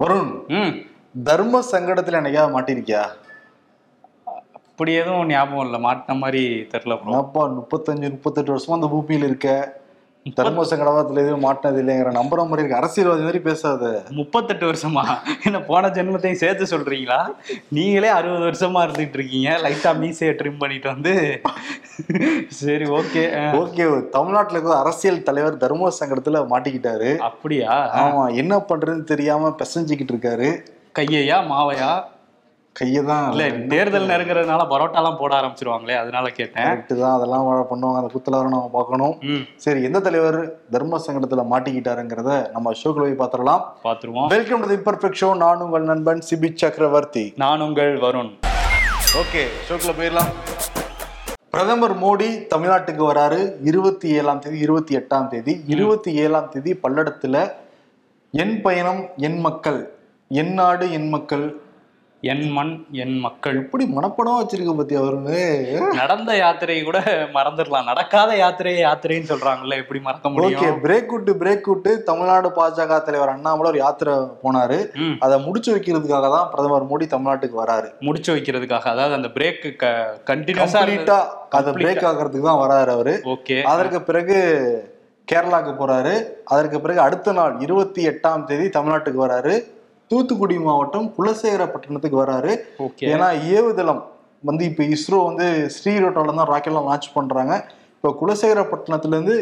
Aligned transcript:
வருண் 0.00 0.28
ம். 0.54 0.72
தர்ம 1.24 1.62
சங்கடத்துல 1.72 2.18
என்னைக்காவது 2.20 2.54
மாட்டிருக்கியா 2.54 3.02
அப்படி 4.58 4.92
எதுவும் 4.94 5.28
ஞாபகம் 5.28 5.64
இல்லை. 5.64 5.78
மாட்டின 5.80 6.16
மாதிரி 6.16 6.42
தெரில 6.72 6.96
என்னப்பா 7.04 7.42
முப்பத்தஞ்சு 7.54 8.10
முப்பத்தெட்டு 8.10 8.52
வருஷமா 8.52 8.72
அந்த 8.72 8.86
பூமியில 8.86 9.24
இருக்க? 9.24 9.48
தர்ம 10.34 10.64
சங்கடத்துல 10.64 11.22
எதுவும் 11.24 11.44
மாட்டினது 11.44 11.80
இல்லைங்கிற 11.82 12.10
நம்புற 12.16 12.36
மாதிரி 12.36 12.62
இருக்கு. 12.62 12.76
அரசியல்வாதி 12.76 13.22
மாதிரி 13.22 13.40
பேசாத. 13.40 14.02
முப்பத்தெட்டு 14.10 14.72
வருஷமா? 14.72 15.04
என்ன 15.44 15.60
போன 15.60 15.88
ஜென்மத்தையும் 15.88 16.40
சேர்த்து 16.42 16.78
சொல்றீங்களா? 16.78 17.20
நீங்களே 17.68 18.08
அறுபது 18.08 18.44
வருஷமா 18.48 18.80
இருந்துட்டு 18.86 19.18
இருக்கீங்க. 19.20 19.50
லைட்டா 19.64 19.98
மீசையை 19.98 20.36
ட்ரிம் 20.36 20.58
பண்ணிட்டு 20.58 20.88
வந்து. 20.88 21.40
சரி 22.48 22.84
ஓகே 22.84 23.24
ஓகே 23.62 24.08
தமிழ்நாட்டுல 24.08 24.58
இருக்கிற 24.58 24.78
அரசியல் 24.78 25.22
தலைவர் 25.22 25.56
தர்ம 25.56 25.92
சங்கடத்துல 26.00 26.44
மாட்டிக்கிட்டாரு. 26.52 27.16
அப்படியா? 27.16 27.76
ஆமா 28.04 28.34
என்ன 28.34 28.56
பண்றதுன்னு 28.68 29.04
தெரியாம 29.04 29.56
பிசைஞ்சுக்கிட்டு 29.58 30.14
இருக்காரு. 30.16 30.50
கையையா 30.98 31.40
மாவையா? 31.50 32.02
கையதான் 32.78 33.26
இல்ல 33.32 33.44
தேர்தல் 33.72 34.08
நெருங்குறதுனால 34.10 34.64
பரோட்டாலாம் 34.72 35.18
போட 35.20 35.32
ஆரம்பிச்சிருவாங்களே 35.38 35.96
அதனால 36.02 36.26
கேட்டேன். 36.38 36.66
கரெக்ட் 36.66 36.92
தான் 37.02 37.16
அதெல்லாம் 37.18 37.46
பண்ணுவாங்க 37.72 38.00
அந்த 38.00 38.10
குத்துல 38.14 38.42
நம்ம 38.46 38.70
பார்க்கணும். 38.76 39.14
சரி 39.64 39.80
எந்த 39.88 40.00
தலைவர் 40.06 40.40
தர்ம 40.74 41.00
சங்கடத்துல 41.06 41.44
மாட்டிக்கிட்டாருங்கிறத 41.52 42.32
நம்ம 42.56 42.72
ஷோக்குள்ள 42.82 43.06
போய் 43.06 43.20
பார்த்துடலாம். 43.22 43.62
பாத்துருவோம் 43.86 44.30
welcome 44.36 44.62
to 44.64 44.70
the 44.74 44.80
perfect 44.88 45.20
show 45.22 45.30
நான் 45.44 45.64
உங்கள் 45.66 45.88
நண்பன் 45.92 46.24
சிபி 46.30 46.50
சக்கரவர்த்தி. 46.62 47.24
நான் 47.44 47.64
உங்கள் 47.68 47.92
வருண். 48.06 48.32
ஓகே 49.22 49.44
ஷோக்குள்ள 49.68 49.94
போயிடலாம். 50.00 50.32
பிரதமர் 51.54 51.94
மோடி 52.02 52.26
தமிழ்நாட்டுக்கு 52.50 53.04
வராரு 53.10 53.38
இருபத்தி 53.70 54.08
ஏழாம் 54.18 54.40
தேதி 54.42 54.58
இருபத்தி 54.66 54.92
எட்டாம் 54.98 55.28
தேதி. 55.34 55.52
இருபத்தி 55.74 56.10
ஏழாம் 56.24 56.50
தேதி 56.54 56.72
பல்லடத்துல 56.82 57.36
என் 58.42 58.56
பயணம் 58.66 59.00
என் 59.28 59.38
மக்கள் 59.46 59.80
என் 60.40 60.52
நாடு 60.58 60.86
என் 60.96 61.08
மக்கள் 61.14 61.46
என் 62.22 62.46
மண் 62.54 62.70
என் 63.02 63.12
மக்கள். 63.24 63.56
எப்படி 63.60 63.84
மனப்படம் 63.96 64.38
வச்சிருக்க 64.38 64.72
பத்தி 64.78 64.94
அவருன்னு 65.00 65.36
நடந்த 65.98 66.30
யாத்திரையை 66.40 66.82
கூட 66.88 66.98
மறந்துடலாம். 67.36 67.86
நடக்காத 67.90 68.30
யாத்திரையை 68.40 68.80
யாத்திரைன்னு 68.86 69.30
சொல்றாங்கல்ல 69.32 69.78
எப்படி 69.82 70.00
மறக்க 70.06 70.28
ஓகே 70.28 70.32
முடியும் 70.36 70.80
பிரேக் 70.86 71.12
விட்டு 71.14 71.34
பிரேக் 71.42 71.68
விட்டு 71.72 71.92
தமிழ்நாடு 72.08 72.50
பாஜக 72.58 72.98
தலைவர் 73.08 73.32
அண்ணாமலை 73.34 73.70
ஒரு 73.72 73.80
யாத்திரை 73.84 74.16
போனாரு. 74.42 74.80
அதை 75.26 75.38
முடிச்சு 75.46 75.70
வைக்கிறதுக்காக 75.76 76.32
தான் 76.36 76.50
பிரதமர் 76.54 76.88
மோடி 76.90 77.08
தமிழ்நாட்டுக்கு 77.14 77.62
வராரு. 77.62 77.88
முடிச்சு 78.08 78.32
வைக்கிறதுக்காக. 78.36 78.86
அதாவது 78.96 79.18
அந்த 79.20 79.32
பிரேக் 79.38 79.64
கண்டினியூஸா 80.32 80.84
அதை 81.60 81.72
பிரேக் 81.80 82.04
ஆகிறதுக்கு 82.12 82.50
தான் 82.50 82.62
வராரு 82.66 82.92
அவரு. 82.98 83.16
ஓகே. 83.36 83.58
அதற்கு 83.72 84.00
பிறகு 84.10 84.36
கேரளாக்கு 85.28 85.72
போறாரு. 85.80 86.16
அதற்கு 86.52 86.76
பிறகு 86.84 87.00
அடுத்த 87.08 87.32
நாள் 87.40 87.56
இருபத்தி 87.64 88.02
எட்டாம் 88.08 88.46
தேதி 88.50 88.68
தமிழ்நாட்டுக்கு 88.76 89.26
வராரு. 89.28 89.56
தூத்துக்குடி 90.10 90.58
மாவட்டம் 90.58 91.14
குலசேகரப்பட்டினத்துக்கு 91.18 92.18
வராரு. 92.24 92.52
ஏன்னா 93.00 93.28
ஏவுதளம் 93.56 94.02
வந்து 94.42 94.64
இப்ப 94.64 94.84
இஸ்ரோ 94.84 95.24
வந்து 95.24 95.46
ஸ்ரீரோட்டால 95.76 96.34
தான் 96.34 96.48
ராக்கெட்லாம் 96.48 96.88
லான்ச் 96.90 97.14
பண்றாங்க. 97.14 97.54
இப்போ 97.94 98.10
குலசேகரப்பட்டினத்துல 98.20 99.16
இருந்து 99.16 99.36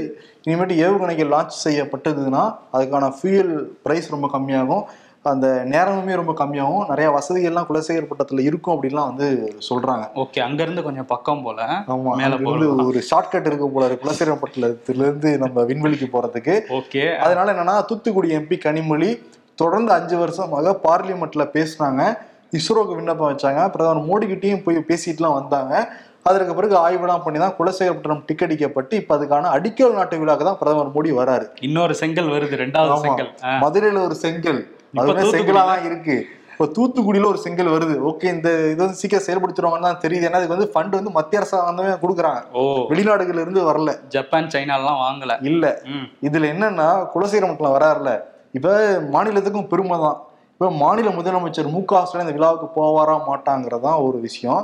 இனிமேட்டு 0.44 0.76
ஏவுகணைகள் 0.84 1.32
லான்ச் 1.34 1.58
செய்யப்பட்டதுன்னா 1.64 2.44
அதுக்கான 2.72 3.12
ஃபியூயல் 3.16 3.52
பிரைஸ் 3.82 4.10
ரொம்ப 4.10 4.30
கம்மியாகும். 4.32 4.84
அந்த 5.22 5.66
நேரமுமே 5.70 6.14
ரொம்ப 6.14 6.32
கம்மியாகும். 6.32 6.88
நிறைய 6.88 7.08
வசதிகள்லாம் 7.10 7.68
குலசேகரப்பட்டத்துல 7.68 8.40
இருக்கும் 8.40 8.74
அப்படின்லாம் 8.74 9.08
வந்து 9.10 9.28
சொல்றாங்க. 9.68 10.04
ஓகே 10.14 10.40
அங்க 10.40 10.62
இருந்து 10.62 10.82
கொஞ்சம் 10.82 11.06
பக்கம் 11.06 11.42
போல. 11.42 11.62
ஆமா 11.94 12.16
மேல 12.16 12.36
போகலாம் 12.36 12.84
ஒரு 12.86 13.02
ஷார்ட்கட் 13.10 13.46
இருக்கு 13.46 13.70
போல 13.70 13.86
இருக்கு. 13.86 14.04
குலசேகரப்பட்டினத்துல 14.04 15.06
இருந்து 15.08 15.38
நம்ம 15.38 15.62
விண்வெளிக்கு 15.62 16.08
போறதுக்கு. 16.12 16.56
ஓகே. 16.68 17.16
அதனால 17.16 17.52
என்னன்னா 17.52 17.84
தூத்துக்குடி 17.84 18.36
எம்பி 18.36 18.58
கனிமொழி 18.66 19.10
தொடர்ந்து 19.56 19.92
அஞ்சு 19.92 20.18
வருஷமாக 20.18 20.78
பார்லிமெண்ட்ல 20.84 21.48
பேசினாங்க 21.52 22.18
இஸ்ரோக்கு 22.52 22.94
விண்ணப்பம் 22.94 23.30
வச்சாங்க. 23.30 23.70
பிரதமர் 23.70 24.04
மோடி 24.04 24.26
கிட்டயும் 24.26 24.62
போய் 24.62 24.84
பேசிட்டுலாம் 24.88 25.32
வந்தாங்க. 25.32 25.88
அதற்கு 26.22 26.54
பிறகு 26.54 26.76
ஆய்வுலாம் 26.76 27.22
பண்ணி 27.22 27.38
தான் 27.38 27.54
குலசேகரப்பட்டினம் 27.58 28.24
டிக்கெடிக்கப்பட்டு 28.32 28.92
இப்ப 28.92 29.16
அதுக்கான 29.16 29.44
அடிக்கல் 29.44 29.94
நாட்டு 29.94 30.18
விழாக்கு 30.18 30.44
தான் 30.44 30.58
பிரதமர் 30.58 30.92
மோடி 30.94 31.12
வராரு. 31.12 31.48
இன்னொரு 31.60 31.94
செங்கல் 31.94 32.26
வருது 32.26 32.56
ரெண்டாவது. 32.56 32.96
செங்கல். 32.96 33.34
மதுரையில 33.42 34.04
ஒரு 34.04 34.14
செங்கல். 34.14 34.68
அதுவே 34.94 35.20
தூத்துக்குடியில- 35.20 35.50
செங்கலா 35.50 35.66
தான் 35.66 35.84
இருக்கு. 35.84 36.26
இப்போ 36.58 36.66
தூத்துக்குடியில 36.66 37.26
ஒரு 37.26 37.38
செங்கல் 37.38 37.66
வருது. 37.66 38.12
ஓகே 38.12 38.24
இந்த 38.24 38.50
இது 38.50 38.76
வந்து 38.76 38.94
சீக்கிரம் 38.94 39.24
செயல்படுத்திடுவாங்கன்னு 39.24 39.80
தான் 39.80 40.00
தெரியுது. 40.00 40.26
ஏன்னா 40.26 40.42
இதுக்கு 40.42 40.48
வந்து 40.48 40.70
ஃபண்ட் 40.74 41.02
வந்து 41.02 41.10
மத்திய 41.10 41.42
அரசாங்கமே 41.42 41.96
கொடுக்குறாங்க. 42.02 42.42
ஓ. 42.52 42.62
வெளிநாடுகள்ல 42.88 43.40
இருந்து 43.40 43.72
வரல. 43.72 44.06
ஜப்பான் 44.08 44.46
சைனாலாம் 44.46 44.98
வாங்கல. 45.00 45.44
இல்ல. 45.44 45.80
இதுல 46.22 46.44
என்னன்னா 46.44 47.06
குலசேகரமட்டில் 47.14 47.74
வராருல. 47.78 48.20
இப்ப 48.56 48.68
மாநிலத்துக்கும் 49.14 49.70
பெருமை 49.72 49.98
தான் 50.04 50.18
இப்ப 50.54 50.68
மாநில 50.82 51.08
முதலமைச்சர் 51.16 51.72
மு 51.72 51.80
க 51.90 52.00
ஸ்டாலின் 52.04 52.26
இந்த 52.26 52.34
விழாவுக்கு 52.36 52.68
போவாரா 52.76 53.16
மாட்டாங்கிறதான் 53.28 53.98
ஒரு 54.06 54.18
விஷயம். 54.26 54.60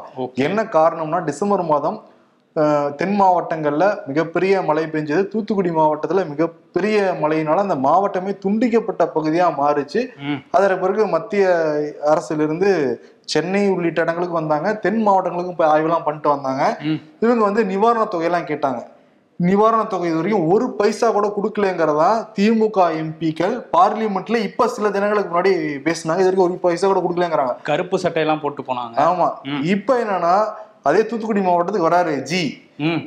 என்ன 0.46 0.60
காரணம்னா 0.76 1.18
டிசம்பர் 1.28 1.64
மாதம் 1.72 1.98
தென் 3.00 3.14
மாவட்டங்கள்ல 3.18 3.84
மிகப்பெரிய 4.08 4.54
மழை 4.68 4.82
பெஞ்சது. 4.94 5.22
தூத்துக்குடி 5.32 5.70
மாவட்டத்துல 5.78 6.22
மிகப்பெரிய 6.32 6.96
மழையினால 7.22 7.62
அந்த 7.66 7.76
மாவட்டமே 7.86 8.32
துண்டிக்கப்பட்ட 8.44 9.02
பகுதியா 9.14 9.46
மாறுச்சு. 9.60 10.00
அதற்கு 10.56 10.82
பிறகு 10.82 11.04
மத்திய 11.14 11.44
அரசிலிருந்து 12.12 12.70
சென்னை 13.28 13.62
உள்ளிட்ட 13.74 14.04
இடங்களுக்கு 14.04 14.40
வந்தாங்க. 14.40 14.68
தென் 14.84 15.00
மாவட்டங்களுக்கும் 15.06 15.60
போய் 15.60 15.72
ஆய்வுலாம் 15.74 16.06
பண்ணிட்டு 16.08 16.34
வந்தாங்க. 16.34 16.62
இவங்க 17.24 17.42
வந்து 17.48 17.64
நிவாரண 17.72 18.04
தொகையெல்லாம் 18.14 18.50
கேட்டாங்க. 18.50 18.82
நிவாரண 19.42 19.82
தொகை 19.84 20.08
இது 20.08 20.16
வரைக்கும் 20.16 20.48
ஒரு 20.48 20.66
பைசா 20.70 21.06
கூட 21.10 21.26
கொடுக்கலங்கிறதா 21.36 22.08
திமுக 22.36 22.78
எம்பிக்கள் 23.00 23.54
பார்லிமெண்ட்ல 23.76 24.36
இப்ப 24.48 24.68
சில 24.68 24.90
தினங்களுக்கு 24.90 25.30
முன்னாடி 25.32 25.52
பேசினாங்க. 25.86 26.20
இது 26.20 26.28
வரைக்கும் 26.28 26.48
ஒரு 26.48 26.58
பைசா 26.58 26.86
கூட 26.86 27.00
கொடுக்கலங்கிறாங்க. 27.00 27.54
கருப்பு 27.62 27.98
சட்டையெல்லாம் 27.98 28.40
போட்டு 28.40 28.62
போனாங்க. 28.62 28.96
ஆமா. 29.06 29.28
இப்ப 29.66 29.96
என்னன்னா 30.04 30.34
அதே 30.84 31.02
தூத்துக்குடி 31.02 31.40
மாவட்டத்துக்கு 31.40 31.88
வராரு 31.90 32.14
ஜி. 32.22 32.42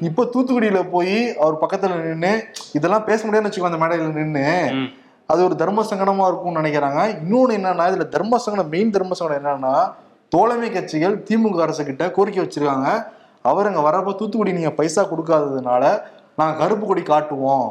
இப்ப 0.01 0.25
தூத்துக்குடியில 0.33 0.89
போய் 0.89 1.15
அவர் 1.39 1.61
பக்கத்துல 1.63 1.95
நின்னு 2.03 2.33
இதெல்லாம் 2.73 3.05
பேச 3.05 3.19
முடியாதுன்னு 3.25 3.49
வச்சுக்கோ 3.49 3.71
அந்த 3.71 3.81
மேடையில 3.81 4.11
நின்னு. 4.19 4.45
ம். 4.75 4.89
அது 5.29 5.45
ஒரு 5.45 5.55
தர்ம 5.55 5.85
சங்கடமா 5.89 6.25
இருக்கும்னு 6.27 6.61
நினைக்கிறாங்க. 6.61 6.99
இன்னொன்னு 7.15 7.57
என்னன்னா 7.59 7.85
இதுல 7.91 8.07
தர்ம 8.09 8.37
சங்கடம் 8.37 8.69
மெயின் 8.69 8.91
தர்ம 8.91 9.13
சங்கடம் 9.13 9.41
என்னன்னா 9.41 9.75
தோழமை 10.31 10.69
கட்சிகள் 10.69 11.15
திமுக 11.27 11.61
அரசு 11.61 11.83
கிட்ட 11.83 12.03
கோரிக்கை 12.09 12.41
வச்சிருக்காங்க. 12.43 12.89
அவர் 13.45 13.67
அங்க 13.67 13.81
வரப்ப 13.81 14.13
தூத்துக்குடி 14.19 14.51
நீங்க 14.51 14.71
பைசா 14.71 15.01
கொடுக்காததுனால 15.03 15.83
நாங்க 16.39 16.53
கருப்பு 16.61 16.85
கொடி 16.87 17.03
காட்டுவோம். 17.09 17.67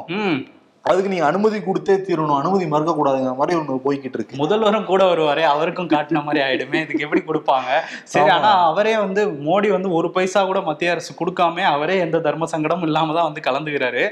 அதுக்கு 0.89 1.11
நீங்க 1.11 1.25
அனுமதி 1.29 1.57
கொடுத்தே 1.65 1.93
தீரணும். 2.07 2.39
அனுமதி 2.41 2.65
மறுக்க 2.71 2.91
கூடாதுங்கிற 2.97 3.33
மாதிரி 3.39 3.57
ஒண்ணு 3.59 3.75
போய்கிட்டு 3.85 4.17
இருக்கு. 4.17 4.39
முதல்வரும் 4.41 4.87
கூட 4.89 5.03
வருவாரே 5.11 5.43
அவருக்கும் 5.53 5.91
காட்டின 5.93 6.23
மாதிரி 6.27 6.39
ஆயிடுமே. 6.45 6.81
இதுக்கு 6.83 7.05
எப்படி 7.05 7.21
கொடுப்பாங்க? 7.29 7.69
சரி. 8.13 8.29
ஆனா 8.35 8.51
அவரே 8.71 8.93
வந்து 9.03 9.23
மோடி 9.47 9.69
வந்து 9.75 9.91
ஒரு 9.99 10.09
பைசா 10.17 10.43
கூட 10.49 10.61
மத்திய 10.69 10.95
அரசு 10.95 11.13
கொடுக்காம 11.21 11.65
அவரே 11.75 11.97
எந்த 12.05 12.19
தர்ம 12.27 12.49
சங்கடமும் 12.53 12.87
இல்லாம 12.89 13.15
தான் 13.17 13.29
வந்து 13.29 13.47
கலந்துக்கிறாரு. 13.47 14.05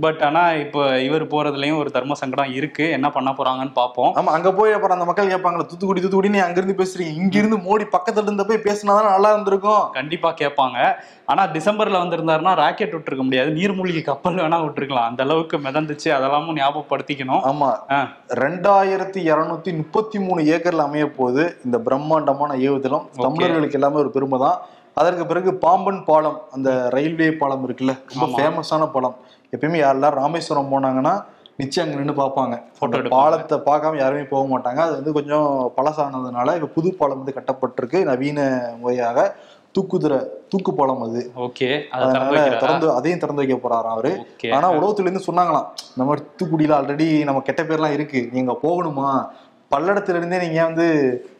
பட் 0.00 0.22
ஆனா 0.22 0.52
இப்போ 0.52 1.00
இவர் 1.00 1.26
போறதுலயும் 1.26 1.78
ஒரு 1.78 1.90
தர்ம 1.90 2.14
சங்கடம் 2.14 2.52
இருக்கு. 2.52 2.90
என்ன 2.90 3.10
பண்ண 3.10 3.30
போறாங்கன்னு 3.30 3.72
பார்ப்போம் 3.72 4.14
ஆமா 4.14 4.24
அங்க 4.24 4.52
போய் 4.52 4.72
அப்புறம் 4.72 5.00
அந்த 5.00 5.04
மக்கள் 5.04 5.26
கேட்பாங்களா 5.26 5.66
தூத்துக்குடி 5.66 6.00
தூத்துக்குடி 6.00 6.28
நீ 6.28 6.38
அங்கிருந்து 6.38 6.76
பேசுறீங்க. 6.84 7.14
இங்க 7.14 7.38
இருந்து 7.38 7.56
மோடி 7.56 7.82
பக்கத்துல 7.82 8.22
இருந்த 8.22 8.44
போய் 8.44 8.64
பேசினாதான் 8.64 9.10
நல்லா 9.10 9.32
இருந்திருக்கும். 9.32 9.90
கண்டிப்பா 9.92 10.34
கேட்பாங்க. 10.40 10.94
ஆனா 11.24 11.46
டிசம்பர்ல 11.46 12.00
வந்திருந்தாருன்னா 12.02 12.54
ராக்கெட் 12.54 12.94
விட்டுருக்க 12.94 13.22
முடியாது. 13.22 13.50
நீர்மூழ்கி 13.50 14.02
கப்பல் 14.02 14.34
வேணா 14.34 14.64
விட்டுருக்கலாம். 14.64 15.08
அந்த 15.08 15.22
அளவுக்கு 15.22 15.58
மிதந்துச்சு. 15.58 16.04
அதெல்லாமும் 16.04 16.56
ஞாபகப்படுத்திக்கணும். 16.56 17.42
ஆமா. 17.44 17.92
ஆ, 17.92 18.08
ரெண்டாயிரத்தி 18.28 19.20
இருநூத்தி 19.30 19.76
முப்பத்தி 19.76 20.18
மூணு 20.18 20.42
ஏக்கர்ல 20.42 20.78
அமைய 20.78 21.06
போகுது 21.06 21.60
இந்த 21.64 21.78
பிரம்மாண்டமான 21.78 22.54
ஏவுதளம். 22.54 23.08
தமிழர்களுக்கு 23.16 23.72
எல்லாமே 23.72 23.96
ஒரு 23.96 24.10
பெருமை 24.10 24.38
தான் 24.38 24.58
அதற்கு 24.94 25.26
பிறகு 25.26 25.54
பாம்பன் 25.54 26.04
பாலம் 26.04 26.40
அந்த 26.50 26.88
ரயில்வே 26.88 27.32
பாலம் 27.32 27.68
இருக்குல்ல 27.68 27.98
ரொம்ப. 28.20 28.38
ஃபேமஸான 28.38 28.90
பாலம். 28.90 29.16
எப்பயுமே 29.56 29.78
யாரெல்லாம் 29.84 30.10
ராமேஸ்வரம் 30.10 30.72
போனாங்கன்னா 30.72 31.24
நிச்சயம் 31.56 31.90
அங்க 31.90 32.02
நின்று 32.02 32.22
பார்ப்பாங்க. 32.22 32.62
பாலத்தை 33.08 33.58
பார்க்காம 33.58 33.96
யாருமே 33.96 34.22
போக 34.22 34.58
மாட்டாங்க. 34.58 34.76
அது 34.76 34.92
வந்து 34.92 35.12
கொஞ்சம் 35.12 35.72
பழசானதுனால 35.76 36.54
இப்ப 36.54 36.66
புது 36.66 36.94
பாலம் 36.94 37.16
வந்து 37.16 37.34
கட்டப்பட்டிருக்கு. 37.34 38.02
நவீன 38.02 38.68
முறையாக 38.78 39.34
தூக்குதுறை 39.78 40.26
தூக்கு 40.48 40.74
பாலம் 40.74 41.02
அது. 41.02 41.30
ஓகே. 41.36 41.88
அதனால? 41.88 42.28
திறந்து 42.58 42.92
அதையும் 42.92 43.20
திறந்து 43.20 43.46
வைக்க 43.46 43.68
போறாராம் 43.68 43.94
அவரு. 43.94 44.26
ஆனா 44.52 44.72
உலகத்துல 44.72 45.00
இருந்து 45.00 45.22
சொன்னாங்களாம் 45.26 45.66
இந்த 45.88 46.04
மாதிரி 46.04 46.26
தூத்துக்குடியில 46.36 46.74
ஆல்ரெடி 46.74 47.24
நம்ம 47.24 47.40
கெட்ட 47.40 47.62
பேர்லாம் 47.62 47.92
இருக்கு. 47.92 48.28
நீங்க 48.32 48.58
போகணுமா? 48.62 49.28
பல்லடத்துல 49.76 50.16
இருந்தே 50.16 50.38
நீங்க 50.38 50.64
வந்து 50.64 50.86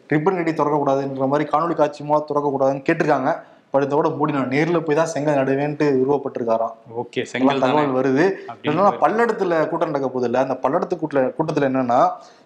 ரிப்பன் 0.09 0.35
கட்டி 0.35 0.53
திறக்க 0.53 0.83
கூடாதுன்ற 0.85 1.27
மாதிரி 1.27 1.49
காணொலி 1.49 1.73
காட்சி 1.73 2.03
மூலம் 2.03 2.25
திறக்க 2.27 2.53
கூடாதுன்னு 2.59 2.83
கேட்டிருக்காங்க. 2.89 3.41
பட் 3.73 3.85
இதோட 3.85 4.07
மூடி 4.17 4.31
நான் 4.35 4.51
நேர்ல 4.53 4.77
போய் 4.85 4.97
தான் 4.99 5.11
செங்கல் 5.11 5.37
நடுவேன்ட்டு 5.39 5.85
உருவப்பட்டிருக்காராம். 6.01 6.73
ஓகே 7.01 7.21
செங்கல் 7.31 7.61
தகவல் 7.63 7.95
வருது. 7.97 8.25
என்னன்னா 8.63 8.93
பல்லடத்துல 9.03 9.59
கூட்டம் 9.69 9.91
நடக்க 9.91 10.07
போகுது 10.09 10.27
இல்ல. 10.29 10.39
அந்த 10.45 10.55
பல்லடத்து 10.63 10.95
கூட்டல 11.01 11.21
கூட்டத்துல 11.37 11.69
என்னன்னா 11.71 12.01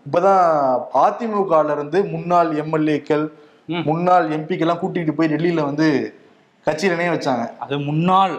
இப்பதான் 0.05 0.43
அதிமுகல 1.05 1.75
இருந்து 1.77 2.01
முன்னாள் 2.13 2.51
எம்எல்ஏக்கள். 2.63 3.25
முன்னாள் 3.89 4.27
எம்பிக்கெல்லாம் 4.35 4.81
கூட்டிட்டு 4.81 5.15
போய் 5.17 5.31
டெல்லியில 5.31 5.61
வந்து 5.69 5.87
கட்சியில 6.67 6.95
இணைய 6.95 7.09
வச்சாங்க. 7.13 7.43
அது 7.63 7.75
முன்னாள் 7.87 8.31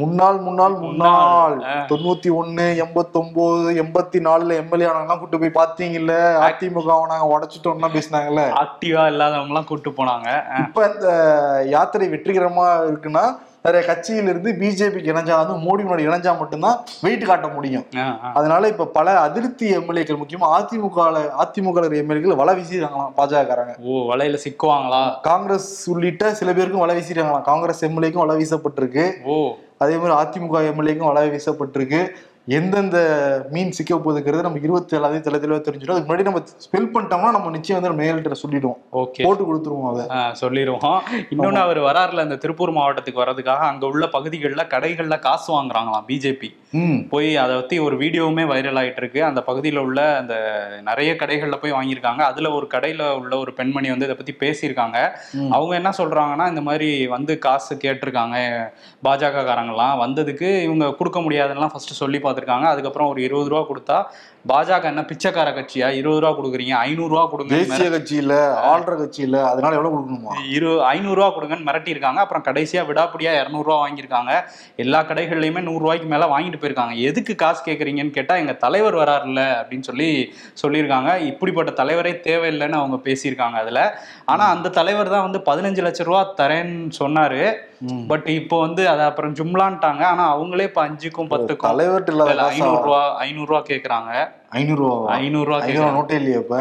முன்னாள் 0.00 0.36
முன்னாள் 0.46 0.74
முன்னாள். 0.82 1.56
தொண்ணூத்தி 1.90 2.30
ஒண்ணு 2.40 2.66
எண்பத்தொன்பது 2.84 3.70
எண்பத்தி 3.82 4.18
நாலுல 4.26 4.58
எம்எல்ஏ 4.62 4.88
ஆனவங்க 4.90 5.16
கூட்டு 5.22 5.40
போய் 5.42 5.58
பாத்தீங்கல்ல? 5.60 6.14
அதிமுக 6.48 6.98
நாங்க 7.12 7.26
உடைச்சிட்டோம்னா 7.34 7.90
பேசினாங்கல்ல? 7.96 8.44
ஆக்டிவா 8.64 9.04
இல்லாதவங்க 9.12 9.52
எல்லாம் 9.54 9.68
கூட்டு 9.70 9.92
போனாங்க 9.98 10.28
இப்ப 10.64 10.84
இந்த 10.92 11.08
யாத்திரை 11.74 12.08
வெற்றிகரமா 12.14 12.66
இருக்குன்னா 12.90 13.24
நிறைய 13.62 13.82
கட்சியில 13.88 14.22
இருந்து 14.22 14.52
பிஜேபிக்கு 14.52 15.10
இணைஞ்சா 15.10 15.46
வந்து 15.46 15.54
மோடி 15.58 15.80
முன்னாடி 15.80 16.04
இணைஞ்சா 16.04 16.38
மட்டும்தான் 16.38 16.84
வெயிட் 17.00 17.24
காட்ட 17.24 17.48
முடியும். 17.48 17.84
அதனால 18.34 18.68
இப்ப 18.68 18.86
பல 18.86 19.20
அதிருப்தி 19.20 19.76
எம்எல்ஏக்கள் 19.76 20.20
முக்கியமா 20.22 20.48
அதிமுக 20.58 21.20
அதிமுக 21.44 21.80
எம்எல்ஏக்கள் 22.00 22.36
வலை 22.36 22.54
வீசிடுறாங்களாம் 22.54 23.12
பாஜகக்காரங்க. 23.16 23.74
ஓ 23.78 24.12
வலையில 24.12 24.38
சிக்குவாங்களா? 24.44 25.20
காங்கிரஸ் 25.22 25.90
உள்ளிட்ட 25.90 26.34
சில 26.34 26.52
பேருக்கும் 26.52 26.80
வலை 26.80 27.02
வீசிடுறாங்களாம் 27.02 27.42
காங்கிரஸ் 27.42 27.84
எம்எல்ஏக்கும் 27.84 28.26
வலை 28.26 28.46
வீசப்பட்டிருக்கு. 28.46 29.12
ஓ. 29.24 29.54
அதே 29.78 29.96
மாதிரி 29.96 30.14
அதிமுக 30.20 30.52
எம்எல்ஏக்கும் 30.52 31.12
வலை 31.12 31.30
வீசப்பட்டிருக்கு. 31.30 32.08
எந்தெந்த 32.46 32.98
மீன் 33.50 33.70
சிக்க 33.70 33.94
போகுதுங்கிறது 33.96 34.40
நம்ம 34.40 34.58
இருபத்தி 34.62 34.96
ஏழாவது 34.96 35.30
தெல 35.30 35.38
தெளிவாக 35.38 35.70
தெரிஞ்சிடும் 35.70 35.90
அதுக்கு 35.90 36.14
முன்னாடி 36.14 36.22
நம்ம 36.22 36.40
ஸ்பெல் 36.64 36.88
பண்ணிட்டோம்னா 36.94 37.30
நம்ம 37.30 37.50
நிச்சயம் 37.50 37.82
வந்து 37.82 38.02
மேல்கிட்ட 38.02 38.32
சொல்லிடுவோம். 38.32 38.78
ஓகே 38.92 39.22
போட்டு 39.22 39.44
கொடுத்துருவோம் 39.44 39.94
அதை. 39.94 40.06
ஆ, 40.10 40.36
சொல்லிருவோம் 40.40 40.98
இன்னொன்னு 41.30 41.54
அவர் 41.54 41.78
வராருல 41.78 42.22
இந்த 42.22 42.36
திருப்பூர் 42.36 42.70
மாவட்டத்துக்கு 42.70 43.22
வர்றதுக்காக 43.22 43.62
அங்க 43.68 43.86
உள்ள 43.86 44.06
பகுதிகளில் 44.06 44.70
கடைகள்ல 44.70 45.18
காசு 45.18 45.62
வாங்குறாங்களாம் 45.62 46.04
பிஜேபி. 46.08 46.50
ம். 46.70 47.08
போய் 47.08 47.36
அதை 47.36 47.56
பத்தி 47.56 47.78
ஒரு 47.78 47.96
வீடியோவுமே 47.96 48.44
வைரல் 48.44 48.78
ஆயிட்டு 48.78 48.96
இருக்கு 48.96 49.24
அந்த 49.24 49.42
பகுதியில் 49.42 49.78
உள்ள 49.78 50.16
அந்த 50.16 50.34
நிறைய 50.82 51.14
கடைகள்ல 51.14 51.56
போய் 51.56 51.72
வாங்கியிருக்காங்க. 51.72 52.22
அதுல 52.22 52.50
ஒரு 52.50 52.66
கடையில 52.70 53.18
உள்ள 53.18 53.38
ஒரு 53.38 53.52
பெண்மணி 53.52 53.88
வந்து 53.88 54.08
இதை 54.08 54.16
பத்தி 54.16 54.34
பேசியிருக்காங்க. 54.38 54.98
அவங்க 55.50 55.74
என்ன 55.74 55.90
சொல்றாங்கன்னா 55.98 56.48
இந்த 56.48 56.60
மாதிரி 56.60 57.06
வந்து 57.06 57.38
காசு 57.38 57.74
கேட்டிருக்காங்க 57.74 58.36
பாஜக 59.04 59.40
காரங்கெல்லாம் 59.42 60.00
வந்ததுக்கு 60.00 60.62
இவங்க 60.62 60.92
கொடுக்க 60.92 61.20
முடியாதுன்னெல்லாம் 61.20 61.72
ஃபர்ஸ்ட் 61.72 61.92
சொல்லி 61.92 62.18
பார்த்துருக்காங்க. 62.32 62.64
அதுக்கப்புறம் 62.64 63.08
ஒரு 63.08 63.22
இருபது 63.22 63.48
ரூபா 63.48 63.62
கொடுத்தா 63.68 63.98
பாஜக 64.50 64.86
என்ன 64.90 65.02
பிச்சைக்கார 65.08 65.48
கட்சியா? 65.56 65.88
இருபது 65.98 66.20
ரூபா 66.22 66.30
கொடுக்குறீங்க 66.38 66.74
ஐநூறு 66.86 67.10
ரூபா 67.12 67.24
கொடுங்க 67.32 67.52
தேசிய 67.52 67.88
கட்சியில 67.94 68.34
ஆள்ற 68.70 68.92
கட்சியில 69.00 69.36
அதனால 69.50 69.76
எவ்வளவு 69.78 69.92
கொடுக்கணுமா? 69.94 70.32
இரு 70.56 70.70
ஐநூறுரூவா 70.92 71.28
கொடுங்கன்னு 71.36 71.68
மிரட்டியிருக்காங்க. 71.68 72.20
அப்புறம் 72.24 72.44
கடைசியாக 72.48 72.88
விடாப்பிடியா 72.88 73.32
இரநூறுவா 73.40 73.76
வாங்கியிருக்காங்க. 73.82 74.32
எல்லா 74.84 75.00
கடைகள்லையுமே 75.10 75.62
நூறுரூவாய்க்கு 75.68 76.08
மேலே 76.14 76.28
வாங்கிட்டு 76.34 76.60
போயிருக்காங்க. 76.62 76.96
எதுக்கு 77.10 77.34
காசு 77.44 77.62
கேட்குறீங்கன்னு 77.68 78.16
கேட்டால் 78.18 78.42
எங்கள் 78.44 78.60
தலைவர் 78.64 78.98
வராருல்ல 79.02 79.44
அப்படின்னு 79.60 79.88
சொல்லி 79.90 80.10
சொல்லியிருக்காங்க. 80.64 81.12
இப்படிப்பட்ட 81.30 81.72
தலைவரே 81.82 82.14
தேவையில்லைன்னு 82.28 82.80
அவங்க 82.82 82.98
பேசியிருக்காங்க 83.08 83.58
அதில். 83.64 83.84
ஆனால் 84.34 84.52
அந்த 84.56 84.74
தலைவர் 84.80 85.14
தான் 85.16 85.26
வந்து 85.28 85.42
பதினஞ்சு 85.50 85.84
லட்ச 85.88 86.10
ரூபா 86.10 86.22
தரேன்னு 86.42 86.98
சொன்னார். 87.00 87.40
பட் 88.10 88.28
இப்போ 88.40 88.56
வந்து 88.66 88.82
அதை 88.90 89.02
அப்புறம் 89.10 89.32
ஜும்லான்ட்டாங்க. 89.38 90.02
ஆனால் 90.12 90.34
அவங்களே 90.34 90.68
இப்போ 90.68 90.82
அஞ்சுக்கும் 90.88 91.32
பத்துக்கும் 91.32 91.70
தலைவர்கிட்ட 91.72 92.42
ஐநூறுரூவா 92.52 93.02
ஐநூறுரூவா 93.26 93.62
கேட்குறாங்க 93.72 94.12
that. 94.32 94.41
ரூபா 94.52 95.12
ஐநூறுரூவா 95.18 95.58
ஐநூறு 95.58 95.66
கேட்குறாங்க 95.66 95.96
நோட்டே 95.98 96.16
இல்லையா 96.20 96.38
இப்ப 96.42 96.56